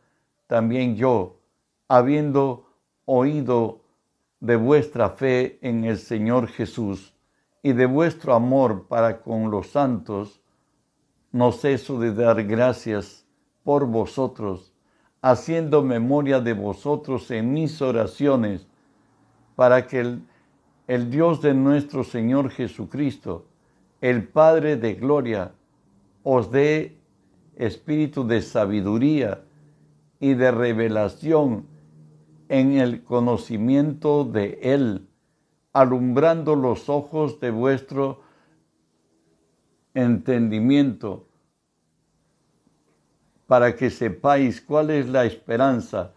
también 0.47 0.97
yo, 0.97 1.39
habiendo 1.87 2.65
oído 3.05 3.83
de 4.41 4.57
vuestra 4.57 5.11
fe 5.11 5.59
en 5.61 5.85
el 5.85 5.99
Señor 5.99 6.49
Jesús 6.49 7.13
y 7.63 7.75
de 7.75 7.85
vuestro 7.85 8.33
amor 8.33 8.87
para 8.89 9.21
con 9.21 9.51
los 9.51 9.67
santos, 9.67 10.41
no 11.31 11.53
ceso 11.53 12.01
de 12.01 12.15
dar 12.15 12.43
gracias 12.45 13.27
por 13.65 13.87
vosotros, 13.87 14.73
haciendo 15.21 15.83
memoria 15.83 16.41
de 16.41 16.55
vosotros 16.55 17.31
en 17.31 17.53
mis 17.53 17.83
oraciones 17.83 18.67
para 19.57 19.87
que 19.87 20.01
el, 20.01 20.23
Dios 20.99 21.41
de 21.41 21.55
nuestro 21.55 22.05
Señor 22.05 22.51
Jesucristo, 22.51 23.47
el 24.01 24.29
Padre 24.29 24.77
de 24.77 24.95
gloria, 24.95 25.53
os 26.23 26.51
dé 26.51 26.99
espíritu 27.57 28.27
de 28.27 28.43
sabiduría 28.43 29.43
y 30.21 30.35
de 30.35 30.51
revelación 30.51 31.67
en 32.49 32.73
el 32.73 33.03
conocimiento 33.03 34.25
de 34.25 34.59
Él, 34.63 35.09
alumbrando 35.73 36.55
los 36.55 36.89
ojos 36.89 37.41
de 37.41 37.51
vuestro 37.51 38.21
entendimiento, 39.95 41.27
para 43.47 43.75
que 43.75 43.91
sepáis 43.91 44.61
cuál 44.61 44.91
es 44.91 45.09
la 45.09 45.25
esperanza 45.25 46.13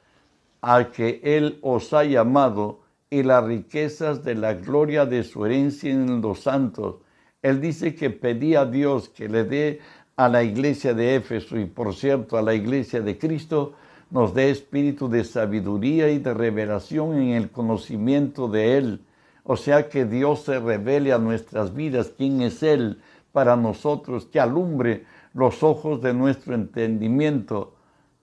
a 0.62 0.92
que 0.92 1.22
Él 1.24 1.60
os 1.62 1.94
ha 1.94 2.04
llamado 2.04 2.85
y 3.10 3.24
las 3.24 3.44
riquezas 3.44 4.24
de 4.24 4.36
la 4.36 4.54
gloria 4.54 5.06
de 5.06 5.24
su 5.24 5.46
herencia 5.46 5.92
en 5.92 6.22
los 6.22 6.42
santos. 6.42 6.98
Él 7.42 7.62
dice 7.62 7.96
que 7.96 8.10
pedía 8.10 8.62
a 8.62 8.66
Dios 8.66 9.10
que 9.10 9.30
le 9.30 9.44
dé 9.44 9.80
a 10.16 10.30
la 10.30 10.44
iglesia 10.44 10.94
de 10.94 11.16
Éfeso 11.16 11.58
y 11.58 11.66
por 11.66 11.94
cierto 11.94 12.38
a 12.38 12.42
la 12.42 12.54
iglesia 12.54 13.02
de 13.02 13.18
Cristo, 13.18 13.74
nos 14.10 14.34
dé 14.34 14.50
espíritu 14.50 15.10
de 15.10 15.24
sabiduría 15.24 16.10
y 16.10 16.20
de 16.20 16.34
revelación 16.34 17.18
en 17.18 17.30
el 17.30 17.52
conocimiento 17.52 18.48
de 18.48 18.78
Él. 18.78 19.02
O 19.44 19.58
sea, 19.58 19.90
que 19.90 20.06
Dios 20.06 20.44
se 20.44 20.60
revele 20.60 21.12
a 21.12 21.20
nuestras 21.20 21.74
vidas 21.76 22.14
quién 22.18 22.42
es 22.42 22.64
Él 22.64 23.00
para 23.32 23.56
nosotros, 23.56 24.26
que 24.26 24.40
alumbre 24.40 25.06
los 25.34 25.62
ojos 25.64 26.02
de 26.02 26.14
nuestro 26.14 26.56
entendimiento 26.56 27.76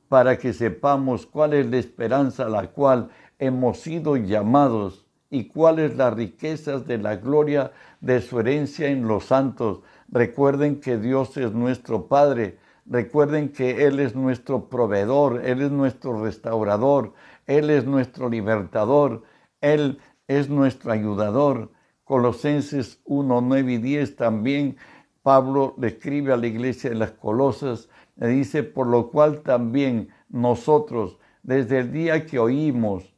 para 0.09 0.39
que 0.39 0.53
sepamos 0.53 1.27
cuál 1.27 1.55
es 1.55 1.67
la 1.67 1.79
esperanza 1.79 2.49
la 2.49 2.69
cual 2.69 3.11
hemos 3.43 3.81
sido 3.81 4.17
llamados 4.17 5.05
y 5.29 5.49
cuáles 5.49 5.97
las 5.97 6.15
riquezas 6.15 6.87
de 6.87 6.99
la 6.99 7.17
gloria 7.17 7.73
de 8.01 8.21
su 8.21 8.39
herencia 8.39 8.89
en 8.89 9.09
los 9.09 9.25
santos. 9.25 9.81
Recuerden 10.09 10.81
que 10.81 10.97
Dios 10.97 11.37
es 11.37 11.53
nuestro 11.53 12.07
Padre. 12.07 12.59
Recuerden 12.87 13.49
que 13.49 13.85
Él 13.85 13.99
es 13.99 14.15
nuestro 14.15 14.69
proveedor, 14.69 15.45
Él 15.45 15.61
es 15.61 15.73
nuestro 15.73 16.23
restaurador, 16.23 17.15
Él 17.47 17.71
es 17.71 17.85
nuestro 17.85 18.29
libertador, 18.29 19.25
Él 19.61 19.99
es 20.29 20.49
nuestro 20.49 20.93
ayudador. 20.93 21.73
Colosenses 22.05 23.01
1, 23.07 23.41
9 23.41 23.73
y 23.73 23.79
10 23.79 24.17
también 24.17 24.77
Pablo 25.23 25.75
le 25.79 25.89
escribe 25.89 26.33
a 26.33 26.37
la 26.37 26.47
iglesia 26.47 26.91
de 26.91 26.97
las 26.97 27.11
Colosas, 27.13 27.89
le 28.15 28.29
dice, 28.29 28.63
por 28.63 28.87
lo 28.87 29.11
cual 29.11 29.43
también 29.43 30.11
nosotros, 30.29 31.19
desde 31.43 31.81
el 31.81 31.93
día 31.93 32.25
que 32.25 32.39
oímos, 32.39 33.12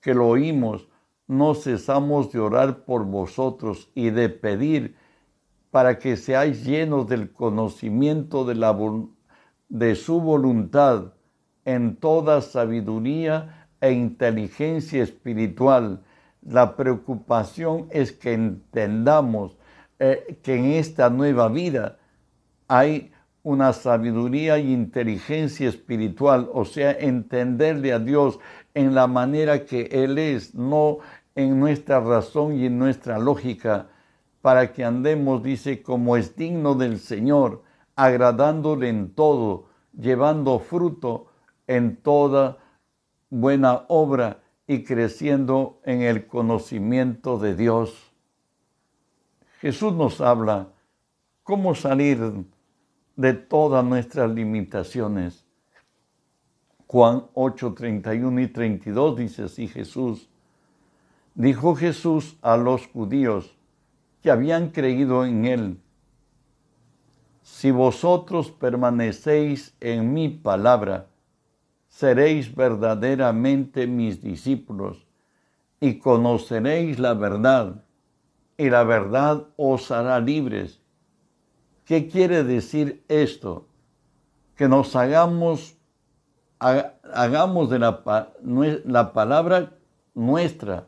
que 0.00 0.14
lo 0.14 0.28
oímos, 0.28 0.88
no 1.26 1.54
cesamos 1.54 2.32
de 2.32 2.40
orar 2.40 2.84
por 2.84 3.04
vosotros 3.04 3.90
y 3.94 4.10
de 4.10 4.28
pedir 4.28 4.96
para 5.70 5.98
que 5.98 6.16
seáis 6.16 6.64
llenos 6.64 7.06
del 7.08 7.32
conocimiento 7.32 8.44
de, 8.44 8.54
la, 8.54 8.76
su 9.94 10.20
voluntad 10.20 11.12
en 11.64 11.96
toda 11.96 12.40
sabiduría 12.40 13.68
e 13.80 13.92
inteligencia 13.92 15.02
espiritual. 15.02 16.02
La 16.40 16.76
preocupación 16.76 17.88
es 17.90 18.12
que 18.12 18.32
entendamos 18.32 19.58
eh, 19.98 20.38
que 20.42 20.56
en 20.56 20.66
esta 20.72 21.10
nueva 21.10 21.48
vida 21.48 21.98
hay 22.68 23.12
una 23.48 23.72
sabiduría 23.72 24.56
e 24.56 24.72
inteligencia 24.72 25.70
espiritual, 25.70 26.50
o 26.52 26.66
sea, 26.66 26.92
entenderle 26.92 27.94
a 27.94 27.98
Dios 27.98 28.38
en 28.74 28.94
la 28.94 29.06
manera 29.06 29.64
que 29.64 29.88
Él 29.90 30.18
es, 30.18 30.54
no 30.54 30.98
en 31.34 31.58
nuestra 31.58 31.98
razón 31.98 32.58
y 32.58 32.66
en 32.66 32.78
nuestra 32.78 33.18
lógica, 33.18 33.88
para 34.42 34.70
que 34.74 34.84
andemos, 34.84 35.42
dice, 35.42 35.82
como 35.82 36.18
es 36.18 36.36
digno 36.36 36.74
del 36.74 36.98
Señor, 36.98 37.62
agradándole 37.96 38.90
en 38.90 39.14
todo, 39.14 39.68
llevando 39.98 40.58
fruto 40.58 41.28
en 41.66 41.96
toda 41.96 42.58
buena 43.30 43.86
obra 43.88 44.42
y 44.66 44.84
creciendo 44.84 45.80
en 45.84 46.02
el 46.02 46.26
conocimiento 46.26 47.38
de 47.38 47.56
Dios. 47.56 48.12
Jesús 49.62 49.94
nos 49.94 50.20
habla 50.20 50.68
cómo 51.42 51.74
salir 51.74 52.44
de 53.18 53.34
todas 53.34 53.84
nuestras 53.84 54.30
limitaciones. 54.30 55.44
Juan 56.86 57.24
8, 57.34 57.74
31 57.74 58.40
y 58.42 58.46
32 58.46 59.16
dice 59.16 59.42
así 59.42 59.66
Jesús. 59.66 60.28
Dijo 61.34 61.74
Jesús 61.74 62.36
a 62.42 62.56
los 62.56 62.86
judíos 62.86 63.56
que 64.22 64.30
habían 64.30 64.70
creído 64.70 65.24
en 65.24 65.46
él, 65.46 65.80
si 67.42 67.72
vosotros 67.72 68.52
permanecéis 68.52 69.74
en 69.80 70.12
mi 70.12 70.28
palabra, 70.28 71.08
seréis 71.88 72.54
verdaderamente 72.54 73.88
mis 73.88 74.22
discípulos 74.22 75.04
y 75.80 75.98
conoceréis 75.98 77.00
la 77.00 77.14
verdad, 77.14 77.82
y 78.56 78.70
la 78.70 78.84
verdad 78.84 79.48
os 79.56 79.90
hará 79.90 80.20
libres. 80.20 80.80
¿Qué 81.88 82.06
quiere 82.06 82.44
decir 82.44 83.02
esto? 83.08 83.66
Que 84.56 84.68
nos 84.68 84.94
hagamos, 84.94 85.78
hagamos 86.58 87.70
de 87.70 87.78
la, 87.78 88.02
la 88.84 89.12
palabra 89.14 89.72
nuestra, 90.12 90.86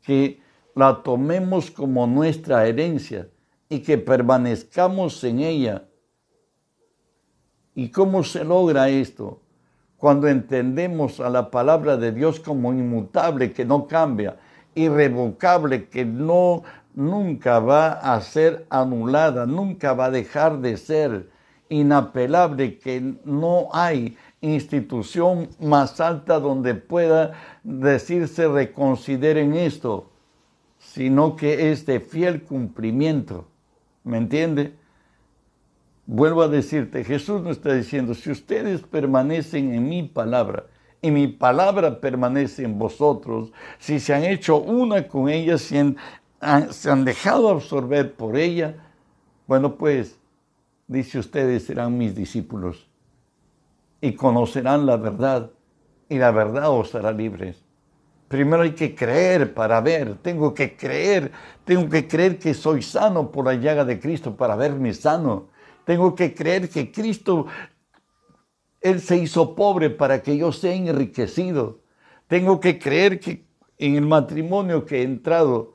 que 0.00 0.40
la 0.74 1.02
tomemos 1.02 1.70
como 1.70 2.06
nuestra 2.06 2.66
herencia 2.66 3.28
y 3.68 3.80
que 3.80 3.98
permanezcamos 3.98 5.22
en 5.24 5.40
ella. 5.40 5.84
¿Y 7.74 7.90
cómo 7.90 8.24
se 8.24 8.44
logra 8.44 8.88
esto? 8.88 9.42
Cuando 9.98 10.26
entendemos 10.28 11.20
a 11.20 11.28
la 11.28 11.50
palabra 11.50 11.98
de 11.98 12.12
Dios 12.12 12.40
como 12.40 12.72
inmutable, 12.72 13.52
que 13.52 13.66
no 13.66 13.86
cambia, 13.86 14.38
irrevocable, 14.74 15.90
que 15.90 16.06
no 16.06 16.62
nunca 16.94 17.58
va 17.58 17.92
a 17.92 18.20
ser 18.20 18.66
anulada, 18.70 19.46
nunca 19.46 19.92
va 19.92 20.06
a 20.06 20.10
dejar 20.10 20.60
de 20.60 20.76
ser 20.76 21.28
inapelable, 21.68 22.78
que 22.78 23.16
no 23.24 23.68
hay 23.72 24.16
institución 24.40 25.48
más 25.60 26.00
alta 26.00 26.38
donde 26.38 26.74
pueda 26.74 27.32
decirse 27.62 28.46
reconsideren 28.48 29.54
esto, 29.54 30.10
sino 30.78 31.36
que 31.36 31.72
es 31.72 31.86
de 31.86 32.00
fiel 32.00 32.42
cumplimiento. 32.42 33.46
¿Me 34.04 34.18
entiende? 34.18 34.74
Vuelvo 36.06 36.42
a 36.42 36.48
decirte, 36.48 37.02
Jesús 37.02 37.40
nos 37.42 37.56
está 37.56 37.72
diciendo, 37.72 38.14
si 38.14 38.30
ustedes 38.30 38.82
permanecen 38.82 39.72
en 39.72 39.88
mi 39.88 40.02
palabra, 40.02 40.66
y 41.00 41.10
mi 41.10 41.28
palabra 41.28 42.00
permanece 42.00 42.64
en 42.64 42.78
vosotros, 42.78 43.52
si 43.78 44.00
se 44.00 44.14
han 44.14 44.24
hecho 44.24 44.56
una 44.56 45.06
con 45.06 45.28
ella, 45.28 45.58
si 45.58 45.76
se 46.70 46.90
han 46.90 47.04
dejado 47.04 47.48
absorber 47.48 48.14
por 48.14 48.36
ella, 48.36 48.76
bueno, 49.46 49.76
pues, 49.76 50.18
dice 50.86 51.18
ustedes, 51.18 51.64
serán 51.64 51.96
mis 51.98 52.14
discípulos 52.14 52.88
y 54.00 54.14
conocerán 54.14 54.86
la 54.86 54.96
verdad, 54.96 55.50
y 56.08 56.18
la 56.18 56.30
verdad 56.30 56.70
os 56.70 56.94
hará 56.94 57.12
libres. 57.12 57.62
Primero 58.28 58.62
hay 58.62 58.72
que 58.72 58.94
creer 58.94 59.54
para 59.54 59.80
ver, 59.80 60.16
tengo 60.16 60.54
que 60.54 60.76
creer, 60.76 61.30
tengo 61.64 61.88
que 61.88 62.08
creer 62.08 62.38
que 62.38 62.54
soy 62.54 62.82
sano 62.82 63.30
por 63.30 63.46
la 63.46 63.54
llaga 63.54 63.84
de 63.84 64.00
Cristo 64.00 64.36
para 64.36 64.56
verme 64.56 64.92
sano. 64.92 65.48
Tengo 65.84 66.14
que 66.14 66.34
creer 66.34 66.68
que 66.68 66.90
Cristo, 66.90 67.46
Él 68.80 69.00
se 69.00 69.16
hizo 69.16 69.54
pobre 69.54 69.90
para 69.90 70.22
que 70.22 70.36
yo 70.36 70.52
sea 70.52 70.74
enriquecido. 70.74 71.80
Tengo 72.26 72.60
que 72.60 72.78
creer 72.78 73.20
que 73.20 73.46
en 73.78 73.96
el 73.96 74.06
matrimonio 74.06 74.84
que 74.84 75.00
he 75.00 75.02
entrado, 75.02 75.73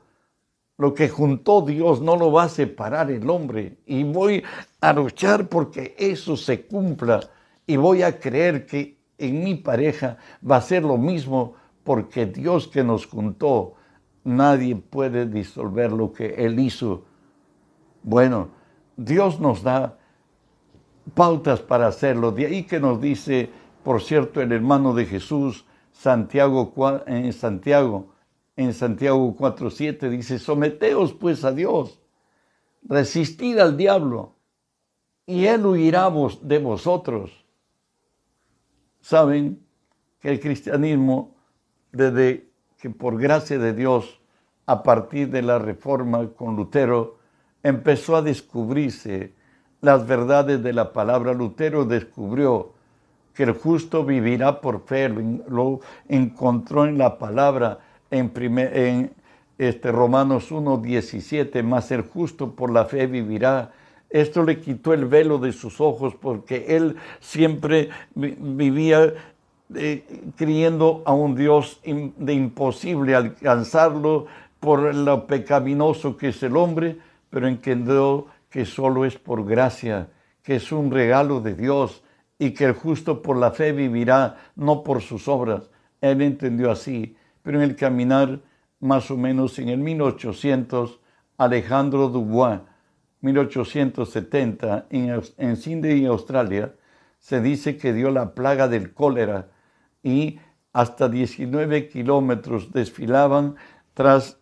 lo 0.80 0.94
que 0.94 1.10
juntó 1.10 1.60
Dios 1.60 2.00
no 2.00 2.16
lo 2.16 2.32
va 2.32 2.44
a 2.44 2.48
separar 2.48 3.10
el 3.10 3.28
hombre. 3.28 3.76
Y 3.84 4.02
voy 4.02 4.42
a 4.80 4.94
luchar 4.94 5.46
porque 5.46 5.94
eso 5.98 6.38
se 6.38 6.62
cumpla. 6.66 7.20
Y 7.66 7.76
voy 7.76 8.02
a 8.02 8.18
creer 8.18 8.64
que 8.64 8.96
en 9.18 9.44
mi 9.44 9.56
pareja 9.56 10.16
va 10.42 10.56
a 10.56 10.62
ser 10.62 10.82
lo 10.82 10.96
mismo 10.96 11.52
porque 11.84 12.24
Dios 12.24 12.66
que 12.66 12.82
nos 12.82 13.04
juntó, 13.04 13.74
nadie 14.24 14.74
puede 14.74 15.26
disolver 15.26 15.92
lo 15.92 16.14
que 16.14 16.28
Él 16.46 16.58
hizo. 16.58 17.04
Bueno, 18.02 18.48
Dios 18.96 19.38
nos 19.38 19.62
da 19.62 19.98
pautas 21.12 21.60
para 21.60 21.88
hacerlo. 21.88 22.32
De 22.32 22.46
ahí 22.46 22.62
que 22.62 22.80
nos 22.80 23.02
dice, 23.02 23.50
por 23.84 24.00
cierto, 24.00 24.40
el 24.40 24.50
hermano 24.50 24.94
de 24.94 25.04
Jesús, 25.04 25.66
Santiago, 25.92 26.72
en 27.06 27.30
Santiago, 27.34 28.14
en 28.56 28.74
Santiago 28.74 29.34
4.7 29.36 30.08
dice, 30.10 30.38
someteos 30.38 31.12
pues 31.12 31.44
a 31.44 31.52
Dios, 31.52 32.00
resistid 32.82 33.58
al 33.58 33.76
diablo 33.76 34.34
y 35.26 35.46
él 35.46 35.64
huirá 35.64 36.10
de 36.42 36.58
vosotros. 36.58 37.44
Saben 39.00 39.64
que 40.20 40.30
el 40.30 40.40
cristianismo, 40.40 41.36
desde 41.92 42.50
que 42.78 42.90
por 42.90 43.18
gracia 43.18 43.58
de 43.58 43.72
Dios, 43.72 44.20
a 44.66 44.82
partir 44.82 45.30
de 45.30 45.42
la 45.42 45.58
reforma 45.58 46.28
con 46.30 46.56
Lutero, 46.56 47.18
empezó 47.62 48.16
a 48.16 48.22
descubrirse 48.22 49.34
las 49.80 50.06
verdades 50.06 50.62
de 50.62 50.72
la 50.72 50.92
palabra. 50.92 51.32
Lutero 51.32 51.84
descubrió 51.84 52.74
que 53.34 53.44
el 53.44 53.52
justo 53.52 54.04
vivirá 54.04 54.60
por 54.60 54.84
fe, 54.84 55.08
lo, 55.08 55.80
encontró 56.08 56.86
en 56.86 56.98
la 56.98 57.18
palabra 57.18 57.78
en, 58.10 58.32
en 58.58 59.12
este, 59.58 59.92
Romanos 59.92 60.50
1, 60.50 60.78
17, 60.78 61.62
más 61.62 61.90
el 61.90 62.02
justo 62.02 62.54
por 62.54 62.70
la 62.70 62.86
fe 62.86 63.06
vivirá. 63.06 63.72
Esto 64.08 64.42
le 64.42 64.58
quitó 64.60 64.92
el 64.92 65.04
velo 65.04 65.38
de 65.38 65.52
sus 65.52 65.80
ojos 65.80 66.14
porque 66.20 66.76
él 66.76 66.96
siempre 67.20 67.90
vivía 68.14 69.12
eh, 69.74 70.04
creyendo 70.36 71.02
a 71.06 71.12
un 71.12 71.36
Dios 71.36 71.80
de 71.84 72.34
imposible 72.34 73.14
alcanzarlo 73.14 74.26
por 74.58 74.94
lo 74.94 75.26
pecaminoso 75.26 76.16
que 76.16 76.28
es 76.28 76.42
el 76.42 76.56
hombre, 76.56 76.98
pero 77.30 77.46
entendió 77.46 78.26
que 78.50 78.64
solo 78.64 79.04
es 79.04 79.16
por 79.16 79.46
gracia, 79.46 80.08
que 80.42 80.56
es 80.56 80.72
un 80.72 80.90
regalo 80.90 81.40
de 81.40 81.54
Dios 81.54 82.02
y 82.38 82.50
que 82.50 82.64
el 82.64 82.72
justo 82.72 83.22
por 83.22 83.36
la 83.36 83.52
fe 83.52 83.72
vivirá, 83.72 84.38
no 84.56 84.82
por 84.82 85.02
sus 85.02 85.28
obras. 85.28 85.70
Él 86.00 86.20
entendió 86.22 86.70
así, 86.70 87.14
en 87.56 87.62
el 87.62 87.76
caminar, 87.76 88.40
más 88.80 89.10
o 89.10 89.16
menos 89.16 89.58
en 89.58 89.68
el 89.68 89.78
1800, 89.78 91.00
Alejandro 91.36 92.08
Dubois, 92.08 92.60
1870, 93.20 94.86
en, 94.90 95.22
en 95.36 95.56
Sydney, 95.56 96.06
Australia, 96.06 96.74
se 97.18 97.40
dice 97.40 97.76
que 97.76 97.92
dio 97.92 98.10
la 98.10 98.34
plaga 98.34 98.68
del 98.68 98.94
cólera 98.94 99.48
y 100.02 100.40
hasta 100.72 101.08
19 101.08 101.88
kilómetros 101.88 102.72
desfilaban 102.72 103.56
tras 103.94 104.38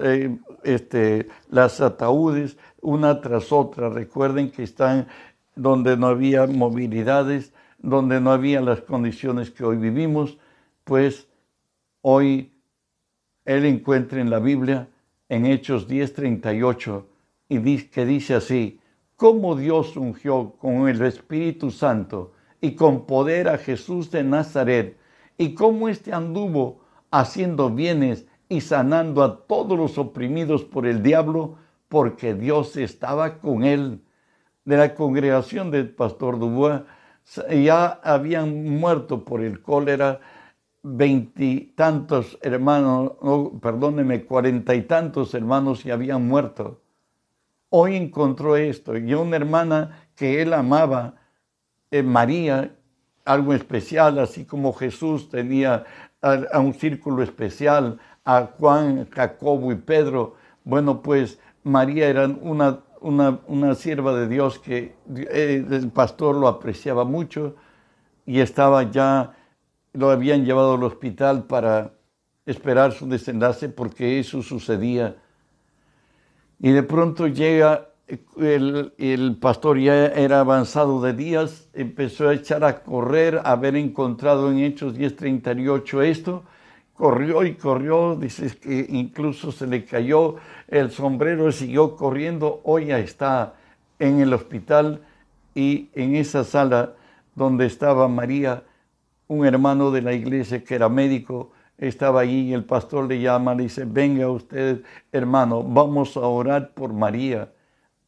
eh, 0.00 0.36
este, 0.64 1.28
las 1.50 1.80
ataúdes 1.80 2.56
una 2.80 3.20
tras 3.20 3.52
otra. 3.52 3.88
Recuerden 3.88 4.50
que 4.50 4.62
están 4.62 5.08
donde 5.54 5.96
no 5.96 6.06
había 6.06 6.46
movilidades, 6.46 7.52
donde 7.78 8.20
no 8.20 8.32
había 8.32 8.60
las 8.60 8.80
condiciones 8.80 9.50
que 9.50 9.64
hoy 9.64 9.76
vivimos, 9.76 10.38
pues 10.84 11.27
hoy 12.10 12.50
él 13.44 13.66
encuentra 13.66 14.18
en 14.18 14.30
la 14.30 14.38
Biblia, 14.38 14.88
en 15.28 15.44
Hechos 15.44 15.86
10:38, 15.86 17.04
y 17.50 17.82
que 17.82 18.06
dice 18.06 18.34
así, 18.34 18.80
cómo 19.16 19.56
Dios 19.56 19.94
ungió 19.94 20.54
con 20.58 20.88
el 20.88 21.02
Espíritu 21.02 21.70
Santo 21.70 22.32
y 22.62 22.72
con 22.72 23.04
poder 23.04 23.48
a 23.48 23.58
Jesús 23.58 24.10
de 24.10 24.24
Nazaret, 24.24 24.96
y 25.36 25.54
cómo 25.54 25.90
éste 25.90 26.14
anduvo 26.14 26.80
haciendo 27.10 27.68
bienes 27.68 28.26
y 28.48 28.62
sanando 28.62 29.22
a 29.22 29.46
todos 29.46 29.76
los 29.76 29.98
oprimidos 29.98 30.64
por 30.64 30.86
el 30.86 31.02
diablo, 31.02 31.56
porque 31.88 32.32
Dios 32.32 32.74
estaba 32.78 33.38
con 33.38 33.64
él. 33.64 34.00
De 34.64 34.78
la 34.78 34.94
congregación 34.94 35.70
del 35.70 35.90
pastor 35.90 36.38
Dubois 36.38 36.80
ya 37.50 38.00
habían 38.02 38.64
muerto 38.64 39.26
por 39.26 39.42
el 39.42 39.60
cólera 39.60 40.20
veintitantos 40.96 42.38
hermanos, 42.42 43.12
no, 43.22 43.58
perdóneme, 43.60 44.24
cuarenta 44.24 44.74
y 44.74 44.82
tantos 44.82 45.34
hermanos 45.34 45.84
ya 45.84 45.94
habían 45.94 46.26
muerto. 46.26 46.80
Hoy 47.70 47.96
encontró 47.96 48.56
esto 48.56 48.96
y 48.96 49.12
una 49.12 49.36
hermana 49.36 50.08
que 50.16 50.40
él 50.40 50.54
amaba, 50.54 51.16
eh, 51.90 52.02
María, 52.02 52.74
algo 53.24 53.52
especial, 53.52 54.18
así 54.18 54.46
como 54.46 54.72
Jesús 54.72 55.28
tenía 55.28 55.84
a, 56.22 56.58
un 56.58 56.72
círculo 56.72 57.22
especial, 57.22 57.98
a 58.24 58.48
Juan, 58.58 59.06
Jacobo 59.10 59.70
y 59.70 59.76
Pedro. 59.76 60.36
Bueno, 60.64 61.02
pues 61.02 61.38
María 61.62 62.08
era 62.08 62.26
una, 62.26 62.80
una, 63.00 63.40
una 63.46 63.74
sierva 63.74 64.14
de 64.14 64.28
Dios 64.28 64.58
que 64.58 64.94
eh, 65.14 65.66
el 65.70 65.90
pastor 65.90 66.34
lo 66.36 66.48
apreciaba 66.48 67.04
mucho 67.04 67.54
y 68.24 68.40
estaba 68.40 68.84
ya, 68.84 69.34
lo 69.92 70.10
habían 70.10 70.44
llevado 70.44 70.74
al 70.74 70.82
hospital 70.82 71.44
para 71.44 71.92
esperar 72.46 72.92
su 72.92 73.08
desenlace 73.08 73.68
porque 73.68 74.18
eso 74.18 74.42
sucedía. 74.42 75.16
Y 76.60 76.70
de 76.70 76.82
pronto 76.82 77.26
llega 77.26 77.88
el, 78.38 78.92
el, 78.96 79.36
pastor 79.36 79.78
ya 79.78 80.06
era 80.06 80.40
avanzado 80.40 81.02
de 81.02 81.12
días, 81.12 81.68
empezó 81.74 82.28
a 82.28 82.34
echar 82.34 82.64
a 82.64 82.82
correr, 82.82 83.38
a 83.44 83.52
haber 83.52 83.76
encontrado 83.76 84.50
en 84.50 84.60
Hechos 84.60 84.96
10:38 84.96 86.02
esto, 86.04 86.44
corrió 86.94 87.44
y 87.44 87.54
corrió, 87.54 88.16
dice 88.16 88.56
que 88.56 88.86
incluso 88.88 89.52
se 89.52 89.66
le 89.66 89.84
cayó 89.84 90.36
el 90.68 90.90
sombrero, 90.90 91.52
siguió 91.52 91.96
corriendo, 91.96 92.60
hoy 92.64 92.86
ya 92.86 92.98
está 92.98 93.54
en 93.98 94.20
el 94.20 94.32
hospital 94.32 95.02
y 95.54 95.90
en 95.94 96.16
esa 96.16 96.44
sala 96.44 96.94
donde 97.34 97.66
estaba 97.66 98.08
María, 98.08 98.64
un 99.28 99.46
hermano 99.46 99.90
de 99.90 100.02
la 100.02 100.12
iglesia 100.12 100.64
que 100.64 100.74
era 100.74 100.88
médico, 100.88 101.52
estaba 101.76 102.22
allí 102.22 102.48
y 102.48 102.52
el 102.54 102.64
pastor 102.64 103.06
le 103.06 103.20
llama, 103.20 103.54
le 103.54 103.64
dice, 103.64 103.84
venga 103.84 104.28
usted 104.28 104.82
hermano, 105.12 105.62
vamos 105.62 106.16
a 106.16 106.20
orar 106.20 106.74
por 106.74 106.92
María 106.92 107.52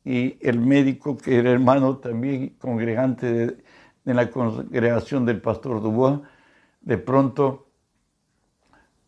y 0.04 0.36
el 0.40 0.58
médico, 0.58 1.16
que 1.16 1.38
era 1.38 1.50
hermano 1.50 1.98
también 1.98 2.56
congregante 2.58 3.32
de, 3.32 4.14
la 4.14 4.30
congregación 4.30 5.24
del 5.24 5.40
pastor 5.40 5.80
Dubois, 5.80 6.20
de 6.80 6.98
pronto 6.98 7.68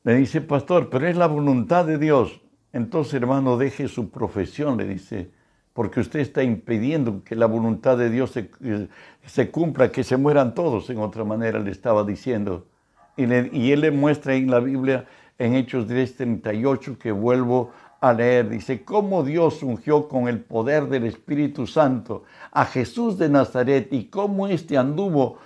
le 0.05 0.15
dice, 0.15 0.41
pastor, 0.41 0.91
pero 0.91 1.07
es 1.09 1.17
la 1.17 1.27
voluntad 1.27 1.85
de 1.85 1.99
Dios. 1.99 2.41
Entonces, 2.73 3.15
hermano, 3.15 3.57
deje 3.57 3.89
su 3.89 4.11
profesión, 4.11 4.77
le 4.77 4.87
dice, 4.87 5.31
porque 5.73 6.01
usted 6.01 6.21
está 6.21 6.43
impidiendo 6.43 7.23
que 7.25 7.35
la 7.35 7.47
voluntad 7.47 7.97
de 7.97 8.11
Dios 8.11 8.31
se, 8.31 8.51
se 9.27 9.51
cumpla, 9.51 9.91
que 9.91 10.05
se 10.05 10.17
mueran 10.17 10.55
todos, 10.55 10.91
en 10.91 10.99
otra 10.99 11.25
manera 11.25 11.59
le 11.59 11.71
estaba 11.71 12.05
diciendo. 12.05 12.67
Y, 13.17 13.25
y 13.25 13.73
él 13.73 13.81
le 13.81 13.91
muestra 13.91 14.35
en 14.35 14.51
la 14.51 14.61
Biblia, 14.61 15.07
en 15.39 15.55
Hechos 15.55 15.89
10:38, 15.89 16.99
que 16.99 17.13
vuelvo 17.13 17.73
a 18.01 18.13
leer, 18.13 18.49
dice, 18.49 18.85
cómo 18.85 19.23
Dios 19.23 19.63
ungió 19.63 20.09
con 20.09 20.29
el 20.29 20.41
poder 20.41 20.89
del 20.89 21.05
Espíritu 21.05 21.69
Santo 21.69 22.25
a 22.51 22.65
Jesús 22.65 23.17
de 23.17 23.29
Nazaret 23.29 23.93
y 23.93 24.07
cómo 24.07 24.49
éste 24.49 24.77
anduvo 24.77 25.39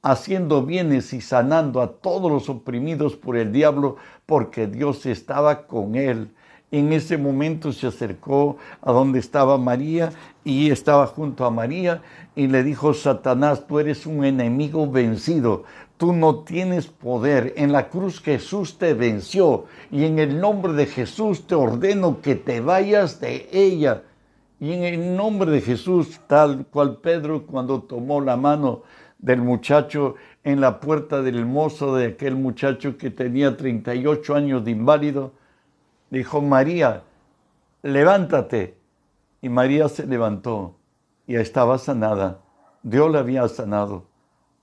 haciendo 0.00 0.64
bienes 0.64 1.12
y 1.12 1.20
sanando 1.20 1.82
a 1.82 1.94
todos 2.00 2.30
los 2.30 2.48
oprimidos 2.48 3.16
por 3.16 3.36
el 3.36 3.52
diablo, 3.52 3.96
porque 4.26 4.68
Dios 4.68 5.06
estaba 5.06 5.66
con 5.66 5.96
él. 5.96 6.30
En 6.70 6.92
ese 6.92 7.16
momento 7.16 7.72
se 7.72 7.86
acercó 7.86 8.58
a 8.82 8.92
donde 8.92 9.18
estaba 9.18 9.56
María 9.56 10.10
y 10.44 10.70
estaba 10.70 11.06
junto 11.06 11.44
a 11.46 11.50
María 11.50 12.02
y 12.36 12.46
le 12.46 12.62
dijo, 12.62 12.92
Satanás, 12.92 13.66
tú 13.66 13.78
eres 13.78 14.04
un 14.06 14.24
enemigo 14.24 14.90
vencido, 14.90 15.64
Tú 15.98 16.12
no 16.12 16.44
tienes 16.44 16.86
poder. 16.86 17.54
En 17.56 17.72
la 17.72 17.88
cruz 17.88 18.20
Jesús 18.20 18.78
te 18.78 18.94
venció 18.94 19.64
y 19.90 20.04
en 20.04 20.20
el 20.20 20.40
nombre 20.40 20.72
de 20.72 20.86
Jesús 20.86 21.44
te 21.48 21.56
ordeno 21.56 22.20
que 22.22 22.36
te 22.36 22.60
vayas 22.60 23.20
de 23.20 23.48
ella. 23.52 24.04
Y 24.60 24.72
en 24.72 24.84
el 24.84 25.16
nombre 25.16 25.50
de 25.50 25.60
Jesús, 25.60 26.20
tal 26.28 26.66
cual 26.66 26.98
Pedro 26.98 27.44
cuando 27.46 27.82
tomó 27.82 28.20
la 28.20 28.36
mano 28.36 28.82
del 29.18 29.42
muchacho 29.42 30.14
en 30.44 30.60
la 30.60 30.78
puerta 30.78 31.20
del 31.20 31.44
mozo 31.44 31.96
de 31.96 32.06
aquel 32.06 32.36
muchacho 32.36 32.96
que 32.96 33.10
tenía 33.10 33.56
38 33.56 34.36
años 34.36 34.64
de 34.64 34.70
inválido, 34.70 35.32
dijo, 36.10 36.40
María, 36.40 37.02
levántate. 37.82 38.76
Y 39.40 39.48
María 39.48 39.88
se 39.88 40.06
levantó 40.06 40.76
y 41.26 41.36
estaba 41.36 41.78
sanada. 41.78 42.40
Dios 42.82 43.10
la 43.10 43.20
había 43.20 43.46
sanado. 43.48 44.06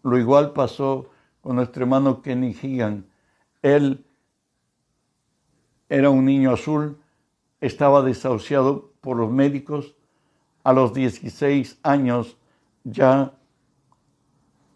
Lo 0.03 0.17
igual 0.17 0.51
pasó 0.53 1.09
con 1.41 1.55
nuestro 1.55 1.83
hermano 1.83 2.21
Kenny 2.21 2.55
Higan. 2.61 3.05
Él 3.61 4.05
era 5.87 6.09
un 6.09 6.25
niño 6.25 6.51
azul, 6.51 6.97
estaba 7.61 8.01
desahuciado 8.01 8.91
por 9.01 9.17
los 9.17 9.31
médicos. 9.31 9.95
A 10.63 10.73
los 10.73 10.93
16 10.93 11.79
años 11.83 12.37
ya 12.83 13.33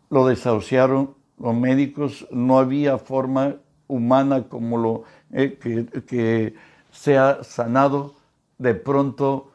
lo 0.10 0.28
desahuciaron 0.28 1.16
los 1.38 1.56
médicos. 1.56 2.28
No 2.32 2.60
había 2.60 2.98
forma 2.98 3.56
humana 3.88 4.48
como 4.48 4.78
lo 4.78 5.04
eh, 5.34 5.58
que, 5.62 5.86
que 6.04 6.56
sea 6.92 7.44
sanado. 7.44 8.16
De 8.58 8.76
pronto 8.76 9.52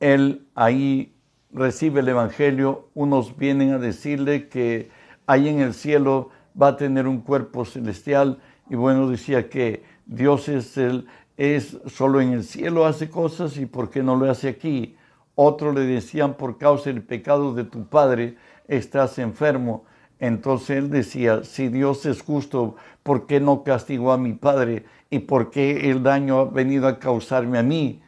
él 0.00 0.46
ahí 0.54 1.14
recibe 1.52 2.00
el 2.00 2.08
Evangelio. 2.08 2.88
Unos 2.94 3.36
vienen 3.36 3.72
a 3.72 3.78
decirle 3.78 4.48
que 4.48 4.90
ahí 5.26 5.48
en 5.48 5.60
el 5.60 5.74
cielo 5.74 6.30
va 6.60 6.68
a 6.68 6.76
tener 6.76 7.06
un 7.06 7.20
cuerpo 7.20 7.64
celestial. 7.64 8.40
Y 8.68 8.76
bueno, 8.76 9.08
decía 9.08 9.48
que 9.48 9.82
Dios 10.06 10.48
es, 10.48 10.76
el, 10.76 11.06
es 11.36 11.78
solo 11.86 12.20
en 12.20 12.32
el 12.32 12.44
cielo 12.44 12.86
hace 12.86 13.08
cosas 13.08 13.56
y 13.56 13.66
por 13.66 13.90
qué 13.90 14.02
no 14.02 14.16
lo 14.16 14.30
hace 14.30 14.48
aquí. 14.48 14.96
Otro 15.34 15.72
le 15.72 15.82
decían, 15.82 16.34
por 16.34 16.58
causa 16.58 16.90
del 16.90 17.02
pecado 17.02 17.54
de 17.54 17.64
tu 17.64 17.86
padre, 17.86 18.36
estás 18.66 19.18
enfermo. 19.18 19.84
Entonces 20.20 20.70
él 20.70 20.90
decía, 20.90 21.44
si 21.44 21.68
Dios 21.68 22.04
es 22.06 22.22
justo, 22.22 22.76
¿por 23.02 23.26
qué 23.26 23.40
no 23.40 23.62
castigó 23.62 24.12
a 24.12 24.18
mi 24.18 24.32
padre? 24.32 24.84
¿Y 25.10 25.20
por 25.20 25.50
qué 25.50 25.90
el 25.90 26.02
daño 26.02 26.40
ha 26.40 26.44
venido 26.44 26.88
a 26.88 26.98
causarme 26.98 27.58
a 27.58 27.62
mí? 27.62 28.02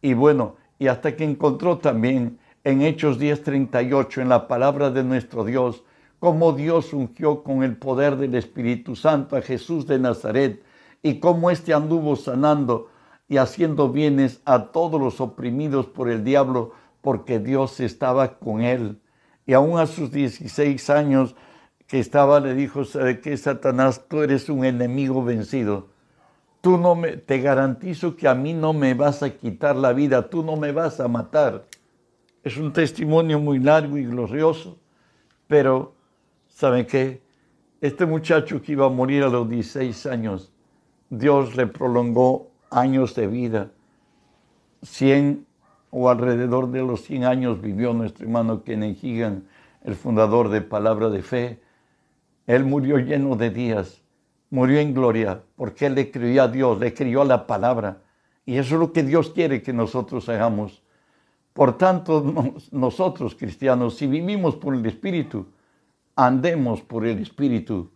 Y 0.00 0.14
bueno, 0.14 0.56
y 0.78 0.86
hasta 0.86 1.16
que 1.16 1.24
encontró 1.24 1.78
también 1.78 2.38
en 2.64 2.82
Hechos 2.82 3.18
10:38, 3.18 4.20
en 4.20 4.28
la 4.28 4.46
palabra 4.48 4.90
de 4.90 5.02
nuestro 5.02 5.44
Dios, 5.44 5.82
cómo 6.18 6.52
Dios 6.52 6.92
ungió 6.92 7.42
con 7.42 7.62
el 7.62 7.76
poder 7.76 8.16
del 8.16 8.34
Espíritu 8.34 8.96
Santo 8.96 9.36
a 9.36 9.42
Jesús 9.42 9.86
de 9.86 9.98
Nazaret 9.98 10.62
y 11.02 11.18
cómo 11.18 11.50
éste 11.50 11.74
anduvo 11.74 12.16
sanando 12.16 12.88
y 13.28 13.38
haciendo 13.38 13.90
bienes 13.90 14.40
a 14.44 14.66
todos 14.72 15.00
los 15.00 15.20
oprimidos 15.20 15.86
por 15.86 16.08
el 16.08 16.24
diablo, 16.24 16.72
porque 17.00 17.38
Dios 17.38 17.80
estaba 17.80 18.38
con 18.38 18.62
él. 18.62 19.00
Y 19.46 19.52
aún 19.52 19.78
a 19.78 19.86
sus 19.86 20.10
16 20.10 20.90
años 20.90 21.34
que 21.86 21.98
estaba, 21.98 22.40
le 22.40 22.54
dijo, 22.54 22.84
¿sabe 22.84 23.20
qué, 23.20 23.36
Satanás? 23.36 24.04
Tú 24.08 24.22
eres 24.22 24.48
un 24.48 24.64
enemigo 24.64 25.24
vencido. 25.24 25.88
Tú 26.60 26.78
no 26.78 26.94
me, 26.94 27.16
te 27.16 27.40
garantizo 27.40 28.16
que 28.16 28.26
a 28.26 28.34
mí 28.34 28.52
no 28.52 28.72
me 28.72 28.94
vas 28.94 29.22
a 29.22 29.30
quitar 29.30 29.76
la 29.76 29.92
vida, 29.92 30.28
tú 30.28 30.42
no 30.42 30.56
me 30.56 30.72
vas 30.72 30.98
a 31.00 31.08
matar. 31.08 31.64
Es 32.42 32.56
un 32.56 32.72
testimonio 32.72 33.38
muy 33.38 33.58
largo 33.60 33.98
y 33.98 34.04
glorioso, 34.04 34.78
pero 35.46 35.96
¿Saben 36.56 36.86
qué? 36.86 37.20
Este 37.82 38.06
muchacho 38.06 38.62
que 38.62 38.72
iba 38.72 38.86
a 38.86 38.88
morir 38.88 39.24
a 39.24 39.28
los 39.28 39.46
16 39.46 40.06
años, 40.06 40.54
Dios 41.10 41.54
le 41.54 41.66
prolongó 41.66 42.48
años 42.70 43.14
de 43.14 43.26
vida. 43.26 43.70
100 44.80 45.44
o 45.90 46.08
alrededor 46.08 46.70
de 46.70 46.80
los 46.80 47.02
100 47.02 47.24
años 47.24 47.60
vivió 47.60 47.92
nuestro 47.92 48.24
hermano 48.24 48.64
Kenneth 48.64 49.04
Higan, 49.04 49.44
el 49.84 49.96
fundador 49.96 50.48
de 50.48 50.62
Palabra 50.62 51.10
de 51.10 51.20
Fe. 51.20 51.60
Él 52.46 52.64
murió 52.64 52.98
lleno 52.98 53.36
de 53.36 53.50
días, 53.50 54.02
murió 54.50 54.78
en 54.78 54.94
gloria, 54.94 55.42
porque 55.56 55.86
él 55.86 55.94
le 55.94 56.10
creyó 56.10 56.44
a 56.44 56.48
Dios, 56.48 56.78
le 56.78 56.94
creyó 56.94 57.22
a 57.22 57.24
la 57.24 57.46
palabra. 57.46 58.02
Y 58.44 58.56
eso 58.56 58.74
es 58.74 58.80
lo 58.80 58.92
que 58.92 59.02
Dios 59.02 59.30
quiere 59.30 59.62
que 59.62 59.72
nosotros 59.72 60.28
hagamos. 60.28 60.82
Por 61.52 61.76
tanto, 61.76 62.54
nosotros 62.70 63.34
cristianos, 63.34 63.96
si 63.96 64.06
vivimos 64.06 64.56
por 64.56 64.74
el 64.74 64.86
Espíritu, 64.86 65.46
andemos 66.14 66.82
por 66.82 67.06
el 67.06 67.18
Espíritu. 67.18 67.90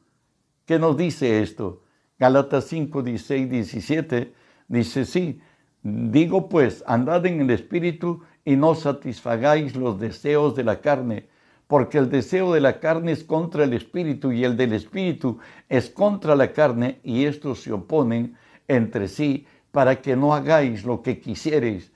¿Qué 0.67 0.79
nos 0.79 0.97
dice 0.97 1.43
esto? 1.43 1.83
Gálatas 2.19 2.65
5, 2.65 3.03
16, 3.03 3.51
17 3.51 4.35
dice, 4.69 5.05
sí, 5.05 5.41
digo 5.83 6.51
pues, 6.51 6.85
andad 6.87 7.25
en 7.25 7.41
el 7.41 7.51
Espíritu 7.51 8.23
y 8.45 8.57
no 8.57 8.75
satisfagáis 8.75 9.75
los 9.75 9.99
deseos 9.99 10.55
de 10.55 10.65
la 10.65 10.81
carne, 10.83 11.30
porque 11.71 11.99
el 11.99 12.11
deseo 12.11 12.53
de 12.53 12.61
la 12.61 12.81
carne 12.81 13.13
es 13.13 13.23
contra 13.23 13.63
el 13.63 13.73
espíritu 13.75 14.33
y 14.33 14.43
el 14.43 14.57
del 14.57 14.73
espíritu 14.73 15.39
es 15.69 15.89
contra 15.89 16.35
la 16.35 16.53
carne 16.53 16.99
y 17.05 17.27
estos 17.27 17.63
se 17.63 17.73
oponen 17.73 18.37
entre 18.67 19.07
sí 19.07 19.47
para 19.71 20.03
que 20.03 20.17
no 20.17 20.35
hagáis 20.35 20.85
lo 20.85 21.01
que 21.01 21.21
quisierais. 21.21 21.93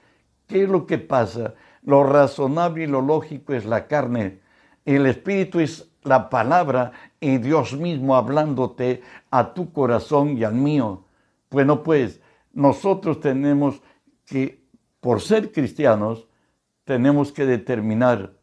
¿Qué 0.47 0.63
es 0.63 0.69
lo 0.69 0.87
que 0.87 0.99
pasa? 0.99 1.55
Lo 1.83 2.05
razonable 2.05 2.85
y 2.85 2.87
lo 2.87 3.01
lógico 3.01 3.53
es 3.53 3.65
la 3.65 3.89
carne. 3.89 4.39
El 4.85 5.07
espíritu 5.07 5.59
es 5.59 5.91
la 6.05 6.31
palabra 6.31 6.93
y 7.19 7.39
Dios 7.39 7.77
mismo 7.77 8.15
hablándote 8.15 9.03
a 9.33 9.55
tu 9.55 9.73
corazón 9.73 10.39
y 10.39 10.45
al 10.45 10.55
mío. 10.55 11.03
Bueno, 11.51 11.83
pues 11.83 12.21
nosotros 12.53 13.19
tenemos 13.19 13.83
que, 14.25 14.63
por 15.01 15.21
ser 15.21 15.51
cristianos, 15.51 16.29
tenemos 16.85 17.33
que 17.33 17.45
determinar 17.45 18.34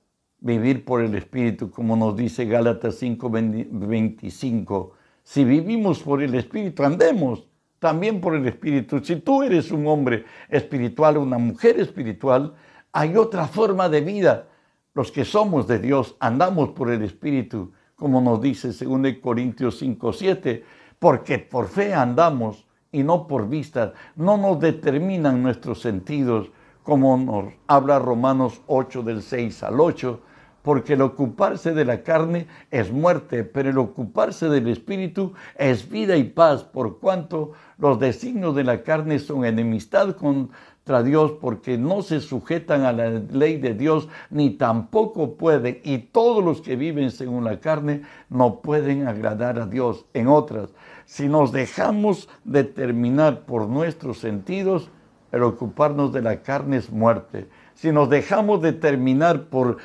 vivir 0.41 0.83
por 0.83 1.01
el 1.01 1.15
Espíritu, 1.15 1.71
como 1.71 1.95
nos 1.95 2.17
dice 2.17 2.45
Gálatas 2.45 2.95
5:25. 2.95 4.93
Si 5.23 5.45
vivimos 5.45 5.99
por 5.99 6.21
el 6.21 6.35
Espíritu, 6.35 6.83
andemos 6.83 7.47
también 7.79 8.19
por 8.19 8.35
el 8.35 8.45
Espíritu. 8.47 8.99
Si 9.03 9.17
tú 9.17 9.43
eres 9.43 9.71
un 9.71 9.87
hombre 9.87 10.25
espiritual, 10.49 11.17
una 11.17 11.37
mujer 11.37 11.79
espiritual, 11.79 12.55
hay 12.91 13.15
otra 13.15 13.47
forma 13.47 13.87
de 13.87 14.01
vida. 14.01 14.47
Los 14.93 15.11
que 15.11 15.23
somos 15.23 15.67
de 15.67 15.79
Dios 15.79 16.17
andamos 16.19 16.69
por 16.69 16.91
el 16.91 17.03
Espíritu, 17.03 17.71
como 17.95 18.19
nos 18.19 18.41
dice 18.41 18.73
2 18.73 19.19
Corintios 19.21 19.79
5:7, 19.81 20.63
porque 20.97 21.37
por 21.37 21.67
fe 21.67 21.93
andamos 21.93 22.65
y 22.91 23.03
no 23.03 23.27
por 23.27 23.47
vista. 23.47 23.93
No 24.15 24.37
nos 24.37 24.59
determinan 24.59 25.43
nuestros 25.43 25.81
sentidos, 25.81 26.51
como 26.81 27.15
nos 27.15 27.53
habla 27.67 27.99
Romanos 27.99 28.61
8 28.65 29.03
del 29.03 29.21
6 29.21 29.61
al 29.63 29.79
8 29.79 30.30
porque 30.61 30.93
el 30.93 31.01
ocuparse 31.01 31.73
de 31.73 31.85
la 31.85 32.03
carne 32.03 32.47
es 32.69 32.91
muerte, 32.91 33.43
pero 33.43 33.69
el 33.69 33.77
ocuparse 33.77 34.49
del 34.49 34.67
espíritu 34.67 35.33
es 35.57 35.89
vida 35.89 36.17
y 36.17 36.25
paz, 36.25 36.63
por 36.63 36.99
cuanto 36.99 37.53
los 37.77 37.99
designios 37.99 38.55
de 38.55 38.63
la 38.63 38.83
carne 38.83 39.19
son 39.19 39.45
enemistad 39.45 40.15
contra 40.15 41.03
Dios, 41.03 41.33
porque 41.41 41.77
no 41.77 42.01
se 42.01 42.19
sujetan 42.19 42.83
a 42.83 42.91
la 42.91 43.09
ley 43.09 43.57
de 43.57 43.73
Dios, 43.73 44.07
ni 44.29 44.51
tampoco 44.51 45.35
pueden, 45.35 45.79
y 45.83 45.97
todos 45.99 46.43
los 46.43 46.61
que 46.61 46.75
viven 46.75 47.11
según 47.11 47.43
la 47.43 47.59
carne 47.59 48.03
no 48.29 48.61
pueden 48.61 49.07
agradar 49.07 49.59
a 49.59 49.65
Dios. 49.65 50.05
En 50.13 50.27
otras, 50.27 50.69
si 51.05 51.27
nos 51.27 51.51
dejamos 51.51 52.29
determinar 52.43 53.41
por 53.45 53.67
nuestros 53.67 54.19
sentidos, 54.19 54.89
el 55.31 55.43
ocuparnos 55.43 56.11
de 56.11 56.21
la 56.21 56.41
carne 56.41 56.77
es 56.77 56.91
muerte. 56.91 57.47
Si 57.73 57.91
nos 57.91 58.09
dejamos 58.09 58.61
determinar 58.61 59.45
por 59.45 59.77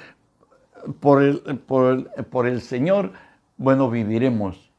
por 1.01 1.22
el, 1.22 1.40
por, 1.40 2.46
el, 2.46 2.61
Señor, 2.61 3.12
bueno, 3.57 3.90
viviremos. 3.90 4.70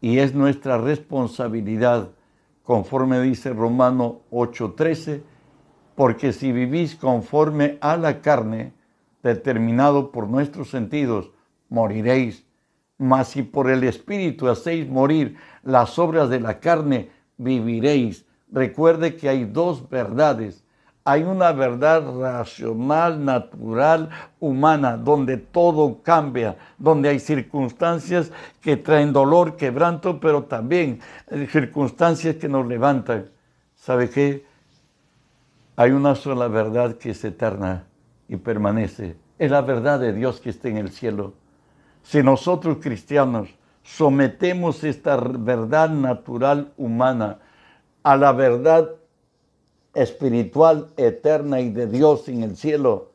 Y 0.00 0.18
es 0.18 0.34
nuestra 0.34 0.78
responsabilidad, 0.78 2.10
conforme 2.62 3.20
dice 3.20 3.52
Romano 3.52 4.20
8:13, 4.30 5.22
porque 5.94 6.32
si 6.32 6.52
vivís 6.52 6.94
conforme 6.94 7.78
a 7.80 7.96
la 7.96 8.20
carne, 8.20 8.72
determinado 9.22 10.12
por 10.12 10.28
nuestros 10.28 10.70
sentidos, 10.70 11.30
moriréis. 11.68 12.44
Mas 12.98 13.28
si 13.28 13.42
por 13.42 13.70
el 13.70 13.84
Espíritu 13.84 14.48
hacéis 14.48 14.88
morir 14.88 15.36
las 15.62 15.98
obras 15.98 16.30
de 16.30 16.40
la 16.40 16.60
carne, 16.60 17.10
viviréis. 17.36 18.24
Recuerde 18.50 19.16
que 19.16 19.28
hay 19.28 19.44
dos 19.44 19.88
verdades 19.88 20.64
hay 21.08 21.22
una 21.22 21.52
verdad 21.52 22.02
racional, 22.20 23.24
natural, 23.24 24.10
humana, 24.40 24.98
donde 24.98 25.38
todo 25.38 26.02
cambia, 26.02 26.58
donde 26.76 27.08
hay 27.08 27.18
circunstancias 27.18 28.30
que 28.60 28.76
traen 28.76 29.14
dolor, 29.14 29.56
quebranto, 29.56 30.20
pero 30.20 30.44
también 30.44 31.00
circunstancias 31.50 32.36
que 32.36 32.46
nos 32.46 32.66
levantan. 32.66 33.30
¿Sabe 33.74 34.10
qué? 34.10 34.44
Hay 35.76 35.92
una 35.92 36.14
sola 36.14 36.46
verdad 36.46 36.98
que 36.98 37.12
es 37.12 37.24
eterna 37.24 37.86
y 38.28 38.36
permanece. 38.36 39.16
Es 39.38 39.50
la 39.50 39.62
verdad 39.62 39.98
de 40.00 40.12
Dios 40.12 40.42
que 40.42 40.50
está 40.50 40.68
en 40.68 40.76
el 40.76 40.90
cielo. 40.90 41.32
Si 42.02 42.22
nosotros 42.22 42.80
cristianos 42.82 43.48
sometemos 43.82 44.84
esta 44.84 45.16
verdad 45.16 45.88
natural 45.88 46.74
humana 46.76 47.38
a 48.02 48.14
la 48.14 48.32
verdad 48.32 48.97
espiritual 50.02 50.88
eterna 50.96 51.60
y 51.60 51.70
de 51.70 51.86
Dios 51.86 52.28
en 52.28 52.42
el 52.42 52.56
cielo. 52.56 53.12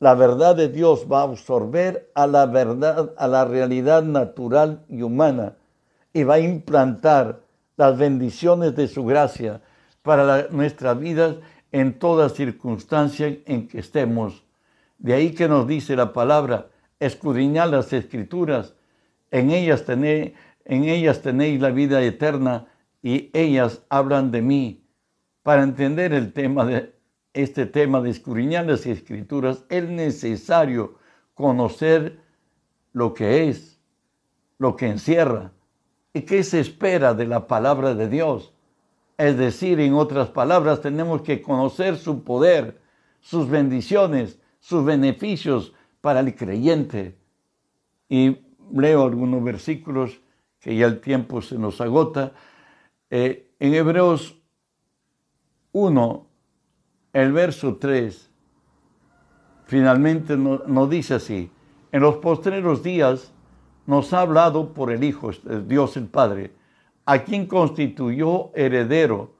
La 0.00 0.14
verdad 0.14 0.56
de 0.56 0.68
Dios 0.68 1.06
va 1.10 1.20
a 1.20 1.24
absorber 1.24 2.10
a 2.14 2.26
la 2.26 2.46
verdad, 2.46 3.12
a 3.16 3.28
la 3.28 3.44
realidad 3.44 4.02
natural 4.02 4.84
y 4.88 5.02
humana 5.02 5.56
y 6.12 6.24
va 6.24 6.34
a 6.34 6.40
implantar 6.40 7.40
las 7.76 7.96
bendiciones 7.96 8.74
de 8.74 8.88
su 8.88 9.04
gracia 9.04 9.62
para 10.02 10.48
nuestras 10.50 10.98
vidas 10.98 11.36
en 11.70 11.98
toda 11.98 12.28
circunstancia 12.28 13.38
en 13.46 13.68
que 13.68 13.78
estemos. 13.78 14.44
De 14.98 15.14
ahí 15.14 15.32
que 15.32 15.48
nos 15.48 15.66
dice 15.66 15.96
la 15.96 16.12
palabra, 16.12 16.66
escudriñad 16.98 17.70
las 17.70 17.92
escrituras, 17.92 18.74
en 19.30 19.50
ellas, 19.50 19.84
tenéis, 19.84 20.32
en 20.64 20.84
ellas 20.84 21.22
tenéis 21.22 21.60
la 21.60 21.70
vida 21.70 22.02
eterna 22.02 22.66
y 23.02 23.30
ellas 23.32 23.82
hablan 23.88 24.30
de 24.30 24.42
mí. 24.42 24.81
Para 25.42 25.62
entender 25.62 26.12
el 26.12 26.32
tema 26.32 26.64
de 26.64 26.94
este 27.34 27.66
tema 27.66 28.00
de 28.00 28.10
escudriñar 28.10 28.66
las 28.66 28.86
escrituras, 28.86 29.64
es 29.70 29.88
necesario 29.88 30.98
conocer 31.34 32.20
lo 32.92 33.14
que 33.14 33.48
es, 33.48 33.80
lo 34.58 34.76
que 34.76 34.86
encierra 34.86 35.52
y 36.12 36.22
qué 36.22 36.44
se 36.44 36.60
espera 36.60 37.14
de 37.14 37.26
la 37.26 37.46
palabra 37.46 37.94
de 37.94 38.08
Dios. 38.08 38.52
Es 39.16 39.38
decir, 39.38 39.80
en 39.80 39.94
otras 39.94 40.28
palabras, 40.28 40.80
tenemos 40.80 41.22
que 41.22 41.40
conocer 41.40 41.96
su 41.96 42.22
poder, 42.22 42.80
sus 43.20 43.48
bendiciones, 43.48 44.38
sus 44.60 44.84
beneficios 44.84 45.72
para 46.00 46.20
el 46.20 46.34
creyente. 46.34 47.16
Y 48.08 48.38
leo 48.72 49.04
algunos 49.04 49.42
versículos 49.42 50.20
que 50.60 50.76
ya 50.76 50.86
el 50.86 51.00
tiempo 51.00 51.40
se 51.40 51.58
nos 51.58 51.80
agota. 51.80 52.32
Eh, 53.10 53.50
en 53.58 53.74
Hebreos 53.74 54.41
1, 55.72 56.26
el 57.14 57.32
verso 57.32 57.76
3, 57.76 58.30
finalmente 59.64 60.36
nos, 60.36 60.90
dice 60.90 61.14
así, 61.14 61.50
en 61.92 62.02
los 62.02 62.16
postreros 62.16 62.82
días 62.82 63.32
nos 63.86 64.12
ha 64.12 64.20
hablado 64.20 64.74
por 64.74 64.92
el 64.92 65.02
Hijo, 65.02 65.30
Dios 65.66 65.96
el 65.96 66.08
Padre, 66.08 66.52
a 67.06 67.24
quien 67.24 67.46
constituyó 67.46 68.50
heredero 68.54 69.32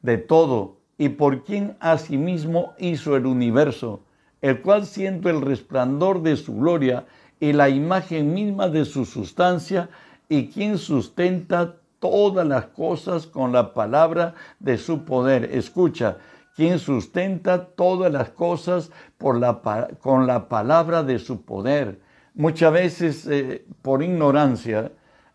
de 0.00 0.18
todo 0.18 0.78
y 0.96 1.10
por 1.10 1.44
quien 1.44 1.76
asimismo 1.80 2.72
hizo 2.78 3.14
el 3.14 3.26
universo, 3.26 4.00
el 4.40 4.62
cual 4.62 4.86
siendo 4.86 5.28
el 5.28 5.42
resplandor 5.42 6.22
de 6.22 6.36
su 6.36 6.56
gloria 6.56 7.06
y 7.40 7.52
la 7.52 7.68
imagen 7.68 8.32
misma 8.32 8.68
de 8.68 8.84
su 8.84 9.04
sustancia, 9.04 9.90
y 10.30 10.48
quien 10.48 10.78
sustenta 10.78 11.76
todas 11.98 12.46
las 12.46 12.66
cosas 12.66 13.26
con 13.26 13.52
la 13.52 13.74
palabra 13.74 14.34
de 14.58 14.78
su 14.78 15.04
poder. 15.04 15.50
Escucha, 15.52 16.18
quien 16.54 16.78
sustenta 16.78 17.66
todas 17.66 18.12
las 18.12 18.30
cosas 18.30 18.90
por 19.16 19.38
la, 19.38 19.60
con 20.00 20.26
la 20.26 20.48
palabra 20.48 21.02
de 21.02 21.18
su 21.18 21.44
poder. 21.44 22.00
Muchas 22.34 22.72
veces 22.72 23.26
eh, 23.26 23.64
por 23.82 24.02
ignorancia 24.02 24.92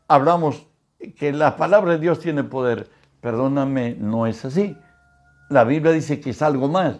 hablamos 0.07 0.67
que 1.17 1.31
la 1.33 1.57
palabra 1.57 1.93
de 1.93 1.99
Dios 1.99 2.19
tiene 2.19 2.43
poder. 2.43 2.89
Perdóname, 3.21 3.95
no 3.99 4.27
es 4.27 4.43
así. 4.45 4.77
La 5.49 5.63
Biblia 5.63 5.91
dice 5.91 6.19
que 6.19 6.31
es 6.31 6.41
algo 6.41 6.67
más. 6.67 6.99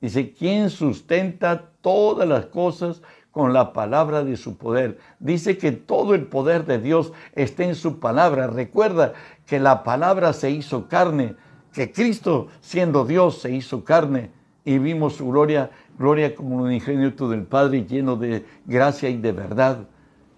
Dice, 0.00 0.32
quien 0.32 0.68
sustenta 0.70 1.70
todas 1.80 2.28
las 2.28 2.46
cosas 2.46 3.02
con 3.34 3.52
la 3.52 3.72
palabra 3.72 4.22
de 4.22 4.36
su 4.36 4.56
poder. 4.56 4.98
Dice 5.18 5.58
que 5.58 5.72
todo 5.72 6.14
el 6.14 6.26
poder 6.26 6.64
de 6.66 6.78
Dios 6.78 7.12
está 7.34 7.64
en 7.64 7.74
su 7.74 7.98
palabra. 7.98 8.46
Recuerda 8.46 9.12
que 9.44 9.58
la 9.58 9.82
palabra 9.82 10.32
se 10.32 10.52
hizo 10.52 10.86
carne, 10.88 11.34
que 11.72 11.90
Cristo 11.90 12.46
siendo 12.60 13.04
Dios 13.04 13.40
se 13.40 13.50
hizo 13.50 13.84
carne 13.84 14.30
y 14.64 14.78
vimos 14.78 15.16
su 15.16 15.28
gloria, 15.28 15.70
gloria 15.98 16.32
como 16.36 16.62
un 16.62 16.72
ingenio 16.72 17.10
del 17.10 17.42
Padre 17.42 17.84
lleno 17.84 18.14
de 18.14 18.46
gracia 18.66 19.08
y 19.08 19.16
de 19.16 19.32
verdad. 19.32 19.78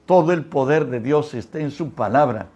Todo 0.07 0.33
el 0.33 0.47
poder 0.47 0.87
de 0.87 1.01
Dios 1.01 1.35
está 1.35 1.59
en 1.61 1.73
su 1.73 1.91
palabra. 1.91 2.49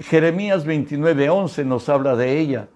Jeremías 0.00 0.66
29:11 0.66 1.66
nos 1.66 1.90
habla 1.90 2.16
de 2.16 2.38
ella, 2.38 2.68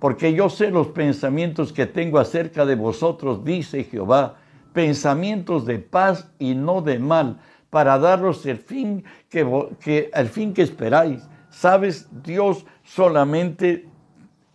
porque 0.00 0.32
yo 0.32 0.48
sé 0.48 0.72
los 0.72 0.88
pensamientos 0.88 1.72
que 1.72 1.86
tengo 1.86 2.18
acerca 2.18 2.66
de 2.66 2.74
vosotros, 2.74 3.44
dice 3.44 3.84
Jehová 3.84 4.38
pensamientos 4.78 5.66
de 5.66 5.80
paz 5.80 6.30
y 6.38 6.54
no 6.54 6.82
de 6.82 7.00
mal, 7.00 7.40
para 7.68 7.98
daros 7.98 8.46
el 8.46 8.58
fin 8.58 9.02
que, 9.28 10.08
el 10.14 10.28
fin 10.28 10.54
que 10.54 10.62
esperáis. 10.62 11.28
Sabes, 11.50 12.06
Dios 12.22 12.64
solamente, 12.84 13.88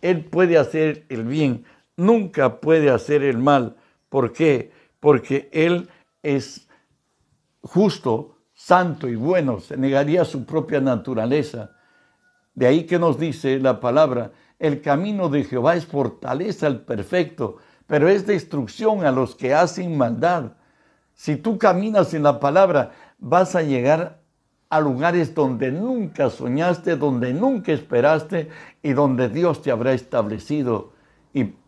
Él 0.00 0.24
puede 0.24 0.56
hacer 0.56 1.04
el 1.10 1.24
bien, 1.24 1.66
nunca 1.98 2.58
puede 2.60 2.88
hacer 2.88 3.22
el 3.22 3.36
mal. 3.36 3.76
¿Por 4.08 4.32
qué? 4.32 4.72
porque 5.04 5.50
Él 5.52 5.90
es 6.22 6.66
justo, 7.60 8.38
santo 8.54 9.06
y 9.06 9.16
bueno, 9.16 9.60
se 9.60 9.76
negaría 9.76 10.24
su 10.24 10.46
propia 10.46 10.80
naturaleza. 10.80 11.72
De 12.54 12.66
ahí 12.66 12.84
que 12.84 12.98
nos 12.98 13.18
dice 13.18 13.58
la 13.58 13.78
palabra, 13.78 14.32
el 14.58 14.80
camino 14.80 15.28
de 15.28 15.44
Jehová 15.44 15.76
es 15.76 15.84
fortaleza 15.84 16.66
al 16.66 16.86
perfecto, 16.86 17.58
pero 17.86 18.08
es 18.08 18.26
destrucción 18.26 19.04
a 19.04 19.10
los 19.10 19.34
que 19.34 19.54
hacen 19.54 19.96
maldad. 19.96 20.52
Si 21.14 21.36
tú 21.36 21.58
caminas 21.58 22.14
en 22.14 22.22
la 22.22 22.40
palabra, 22.40 22.92
vas 23.18 23.54
a 23.54 23.62
llegar 23.62 24.20
a 24.70 24.80
lugares 24.80 25.34
donde 25.34 25.70
nunca 25.70 26.30
soñaste, 26.30 26.96
donde 26.96 27.32
nunca 27.32 27.72
esperaste 27.72 28.48
y 28.82 28.92
donde 28.92 29.28
Dios 29.28 29.62
te 29.62 29.70
habrá 29.70 29.92
establecido. 29.92 30.92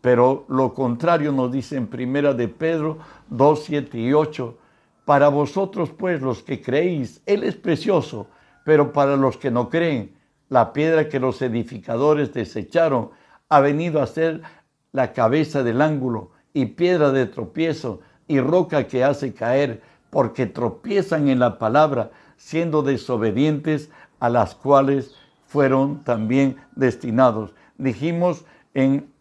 Pero 0.01 0.45
lo 0.49 0.73
contrario 0.73 1.31
nos 1.31 1.51
dice 1.51 1.77
en 1.77 1.87
primera 1.87 2.33
de 2.33 2.47
Pedro 2.47 2.99
2, 3.29 3.63
7 3.63 3.97
y 3.97 4.13
8. 4.13 4.57
Para 5.05 5.29
vosotros 5.29 5.89
pues 5.91 6.21
los 6.21 6.43
que 6.43 6.61
creéis, 6.61 7.21
Él 7.25 7.43
es 7.43 7.55
precioso, 7.55 8.27
pero 8.65 8.91
para 8.91 9.15
los 9.15 9.37
que 9.37 9.51
no 9.51 9.69
creen, 9.69 10.13
la 10.49 10.73
piedra 10.73 11.07
que 11.07 11.19
los 11.19 11.41
edificadores 11.41 12.33
desecharon 12.33 13.11
ha 13.49 13.61
venido 13.61 14.01
a 14.01 14.07
ser 14.07 14.41
la 14.91 15.13
cabeza 15.13 15.63
del 15.63 15.81
ángulo 15.81 16.31
y 16.53 16.65
piedra 16.67 17.11
de 17.11 17.25
tropiezo 17.25 18.01
y 18.27 18.39
roca 18.39 18.87
que 18.87 19.03
hace 19.03 19.33
caer, 19.33 19.81
porque 20.09 20.45
tropiezan 20.45 21.27
en 21.27 21.39
la 21.39 21.59
palabra, 21.59 22.11
siendo 22.37 22.81
desobedientes 22.81 23.89
a 24.19 24.29
las 24.29 24.55
cuales 24.55 25.15
fueron 25.45 26.03
también 26.03 26.57
destinados. 26.75 27.53
Dijimos 27.77 28.45
en 28.73 29.11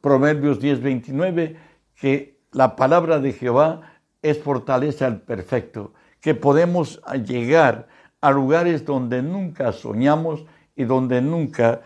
Proverbios 0.00 0.60
10:29 0.60 1.56
que 1.94 2.38
la 2.52 2.76
palabra 2.76 3.18
de 3.18 3.32
Jehová 3.32 3.80
es 4.22 4.38
fortaleza 4.38 5.06
al 5.06 5.20
perfecto, 5.20 5.92
que 6.20 6.34
podemos 6.34 7.00
llegar 7.26 7.88
a 8.20 8.30
lugares 8.30 8.84
donde 8.84 9.22
nunca 9.22 9.72
soñamos 9.72 10.46
y 10.76 10.84
donde 10.84 11.20
nunca 11.20 11.82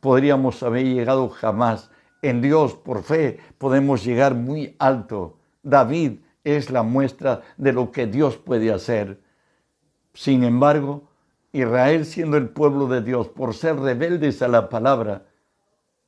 podríamos 0.00 0.62
haber 0.62 0.84
llegado 0.84 1.28
jamás. 1.28 1.90
En 2.22 2.40
Dios, 2.40 2.74
por 2.74 3.02
fe, 3.02 3.38
podemos 3.58 4.04
llegar 4.04 4.34
muy 4.34 4.74
alto. 4.78 5.38
David 5.62 6.20
es 6.44 6.70
la 6.70 6.82
muestra 6.82 7.42
de 7.56 7.72
lo 7.72 7.90
que 7.90 8.06
Dios 8.06 8.36
puede 8.36 8.72
hacer. 8.72 9.20
Sin 10.14 10.44
embargo, 10.44 11.10
Israel 11.52 12.04
siendo 12.04 12.36
el 12.36 12.48
pueblo 12.48 12.86
de 12.86 13.02
Dios, 13.02 13.28
por 13.28 13.54
ser 13.54 13.76
rebeldes 13.78 14.42
a 14.42 14.48
la 14.48 14.68
palabra, 14.68 15.26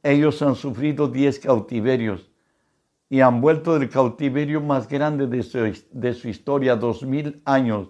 ellos 0.03 0.43
han 0.43 0.55
sufrido 0.55 1.09
diez 1.09 1.39
cautiverios 1.39 2.31
y 3.11 3.21
han 3.21 3.41
vuelto 3.41 3.79
del 3.79 3.89
cautiverio 3.89 4.61
más 4.61 4.89
grande 4.89 5.27
de 5.27 6.13
su, 6.13 6.29
historia, 6.29 6.77
dos 6.77 7.03
mil 7.03 7.41
años, 7.45 7.89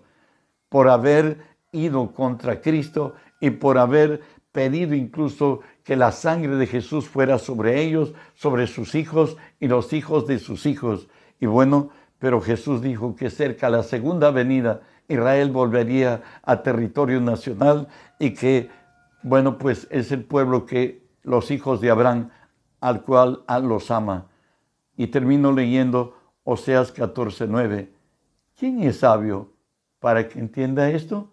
por 0.68 0.88
haber 0.88 1.38
ido 1.72 2.12
contra 2.12 2.60
Cristo 2.60 3.14
y 3.40 3.50
por 3.50 3.78
haber 3.78 4.22
pedido 4.52 4.94
incluso 4.94 5.60
que 5.88 5.96
la 5.96 6.12
sangre 6.12 6.56
de 6.56 6.66
Jesús 6.66 7.08
fuera 7.08 7.38
sobre 7.38 7.80
ellos, 7.80 8.12
sobre 8.34 8.66
sus 8.66 8.94
hijos 8.94 9.38
y 9.58 9.68
los 9.68 9.94
hijos 9.94 10.26
de 10.26 10.38
sus 10.38 10.66
hijos. 10.66 11.08
Y 11.40 11.46
bueno, 11.46 11.88
pero 12.18 12.42
Jesús 12.42 12.82
dijo 12.82 13.16
que 13.16 13.30
cerca 13.30 13.68
a 13.68 13.70
la 13.70 13.82
segunda 13.82 14.30
venida 14.30 14.82
Israel 15.08 15.50
volvería 15.50 16.20
a 16.42 16.62
territorio 16.62 17.22
nacional 17.22 17.88
y 18.18 18.34
que, 18.34 18.68
bueno, 19.22 19.56
pues 19.56 19.88
es 19.90 20.12
el 20.12 20.24
pueblo 20.24 20.66
que 20.66 21.08
los 21.22 21.50
hijos 21.50 21.80
de 21.80 21.88
Abraham, 21.88 22.32
al 22.82 23.00
cual 23.00 23.44
los 23.62 23.90
ama. 23.90 24.26
Y 24.94 25.06
termino 25.06 25.52
leyendo 25.52 26.18
Oseas 26.44 26.92
14:9. 26.92 27.88
¿Quién 28.58 28.82
es 28.82 28.98
sabio 28.98 29.54
para 30.00 30.28
que 30.28 30.38
entienda 30.38 30.90
esto? 30.90 31.32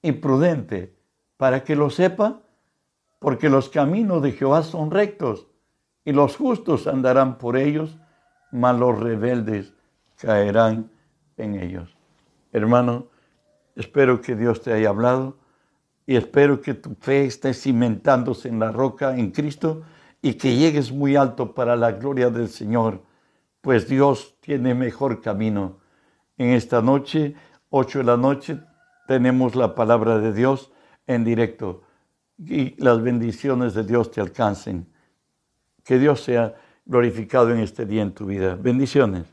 Imprudente 0.00 0.94
para 1.36 1.64
que 1.64 1.76
lo 1.76 1.90
sepa, 1.90 2.40
porque 3.20 3.50
los 3.50 3.68
caminos 3.68 4.22
de 4.22 4.32
Jehová 4.32 4.64
son 4.64 4.90
rectos 4.90 5.46
y 6.04 6.12
los 6.12 6.36
justos 6.36 6.88
andarán 6.88 7.38
por 7.38 7.56
ellos, 7.56 7.96
mas 8.50 8.76
los 8.76 8.98
rebeldes 8.98 9.74
caerán 10.16 10.90
en 11.36 11.54
ellos. 11.54 11.96
Hermano, 12.50 13.08
espero 13.76 14.20
que 14.20 14.34
Dios 14.34 14.62
te 14.62 14.72
haya 14.72 14.88
hablado 14.88 15.36
y 16.06 16.16
espero 16.16 16.60
que 16.60 16.74
tu 16.74 16.94
fe 16.94 17.26
esté 17.26 17.52
cimentándose 17.52 18.48
en 18.48 18.58
la 18.58 18.72
roca, 18.72 19.16
en 19.16 19.30
Cristo, 19.30 19.82
y 20.22 20.34
que 20.34 20.56
llegues 20.56 20.90
muy 20.90 21.14
alto 21.14 21.54
para 21.54 21.76
la 21.76 21.92
gloria 21.92 22.30
del 22.30 22.48
Señor, 22.48 23.02
pues 23.60 23.88
Dios 23.88 24.36
tiene 24.40 24.74
mejor 24.74 25.20
camino. 25.20 25.78
En 26.36 26.50
esta 26.50 26.82
noche, 26.82 27.34
ocho 27.68 27.98
de 27.98 28.04
la 28.04 28.16
noche, 28.16 28.58
tenemos 29.06 29.54
la 29.54 29.74
palabra 29.74 30.18
de 30.18 30.32
Dios 30.32 30.72
en 31.06 31.24
directo 31.24 31.82
y 32.46 32.74
las 32.82 33.02
bendiciones 33.02 33.74
de 33.74 33.84
Dios 33.84 34.10
te 34.10 34.20
alcancen. 34.20 34.86
Que 35.84 35.98
Dios 35.98 36.22
sea 36.22 36.54
glorificado 36.84 37.50
en 37.50 37.60
este 37.60 37.84
día 37.84 38.02
en 38.02 38.12
tu 38.12 38.26
vida. 38.26 38.56
Bendiciones. 38.56 39.26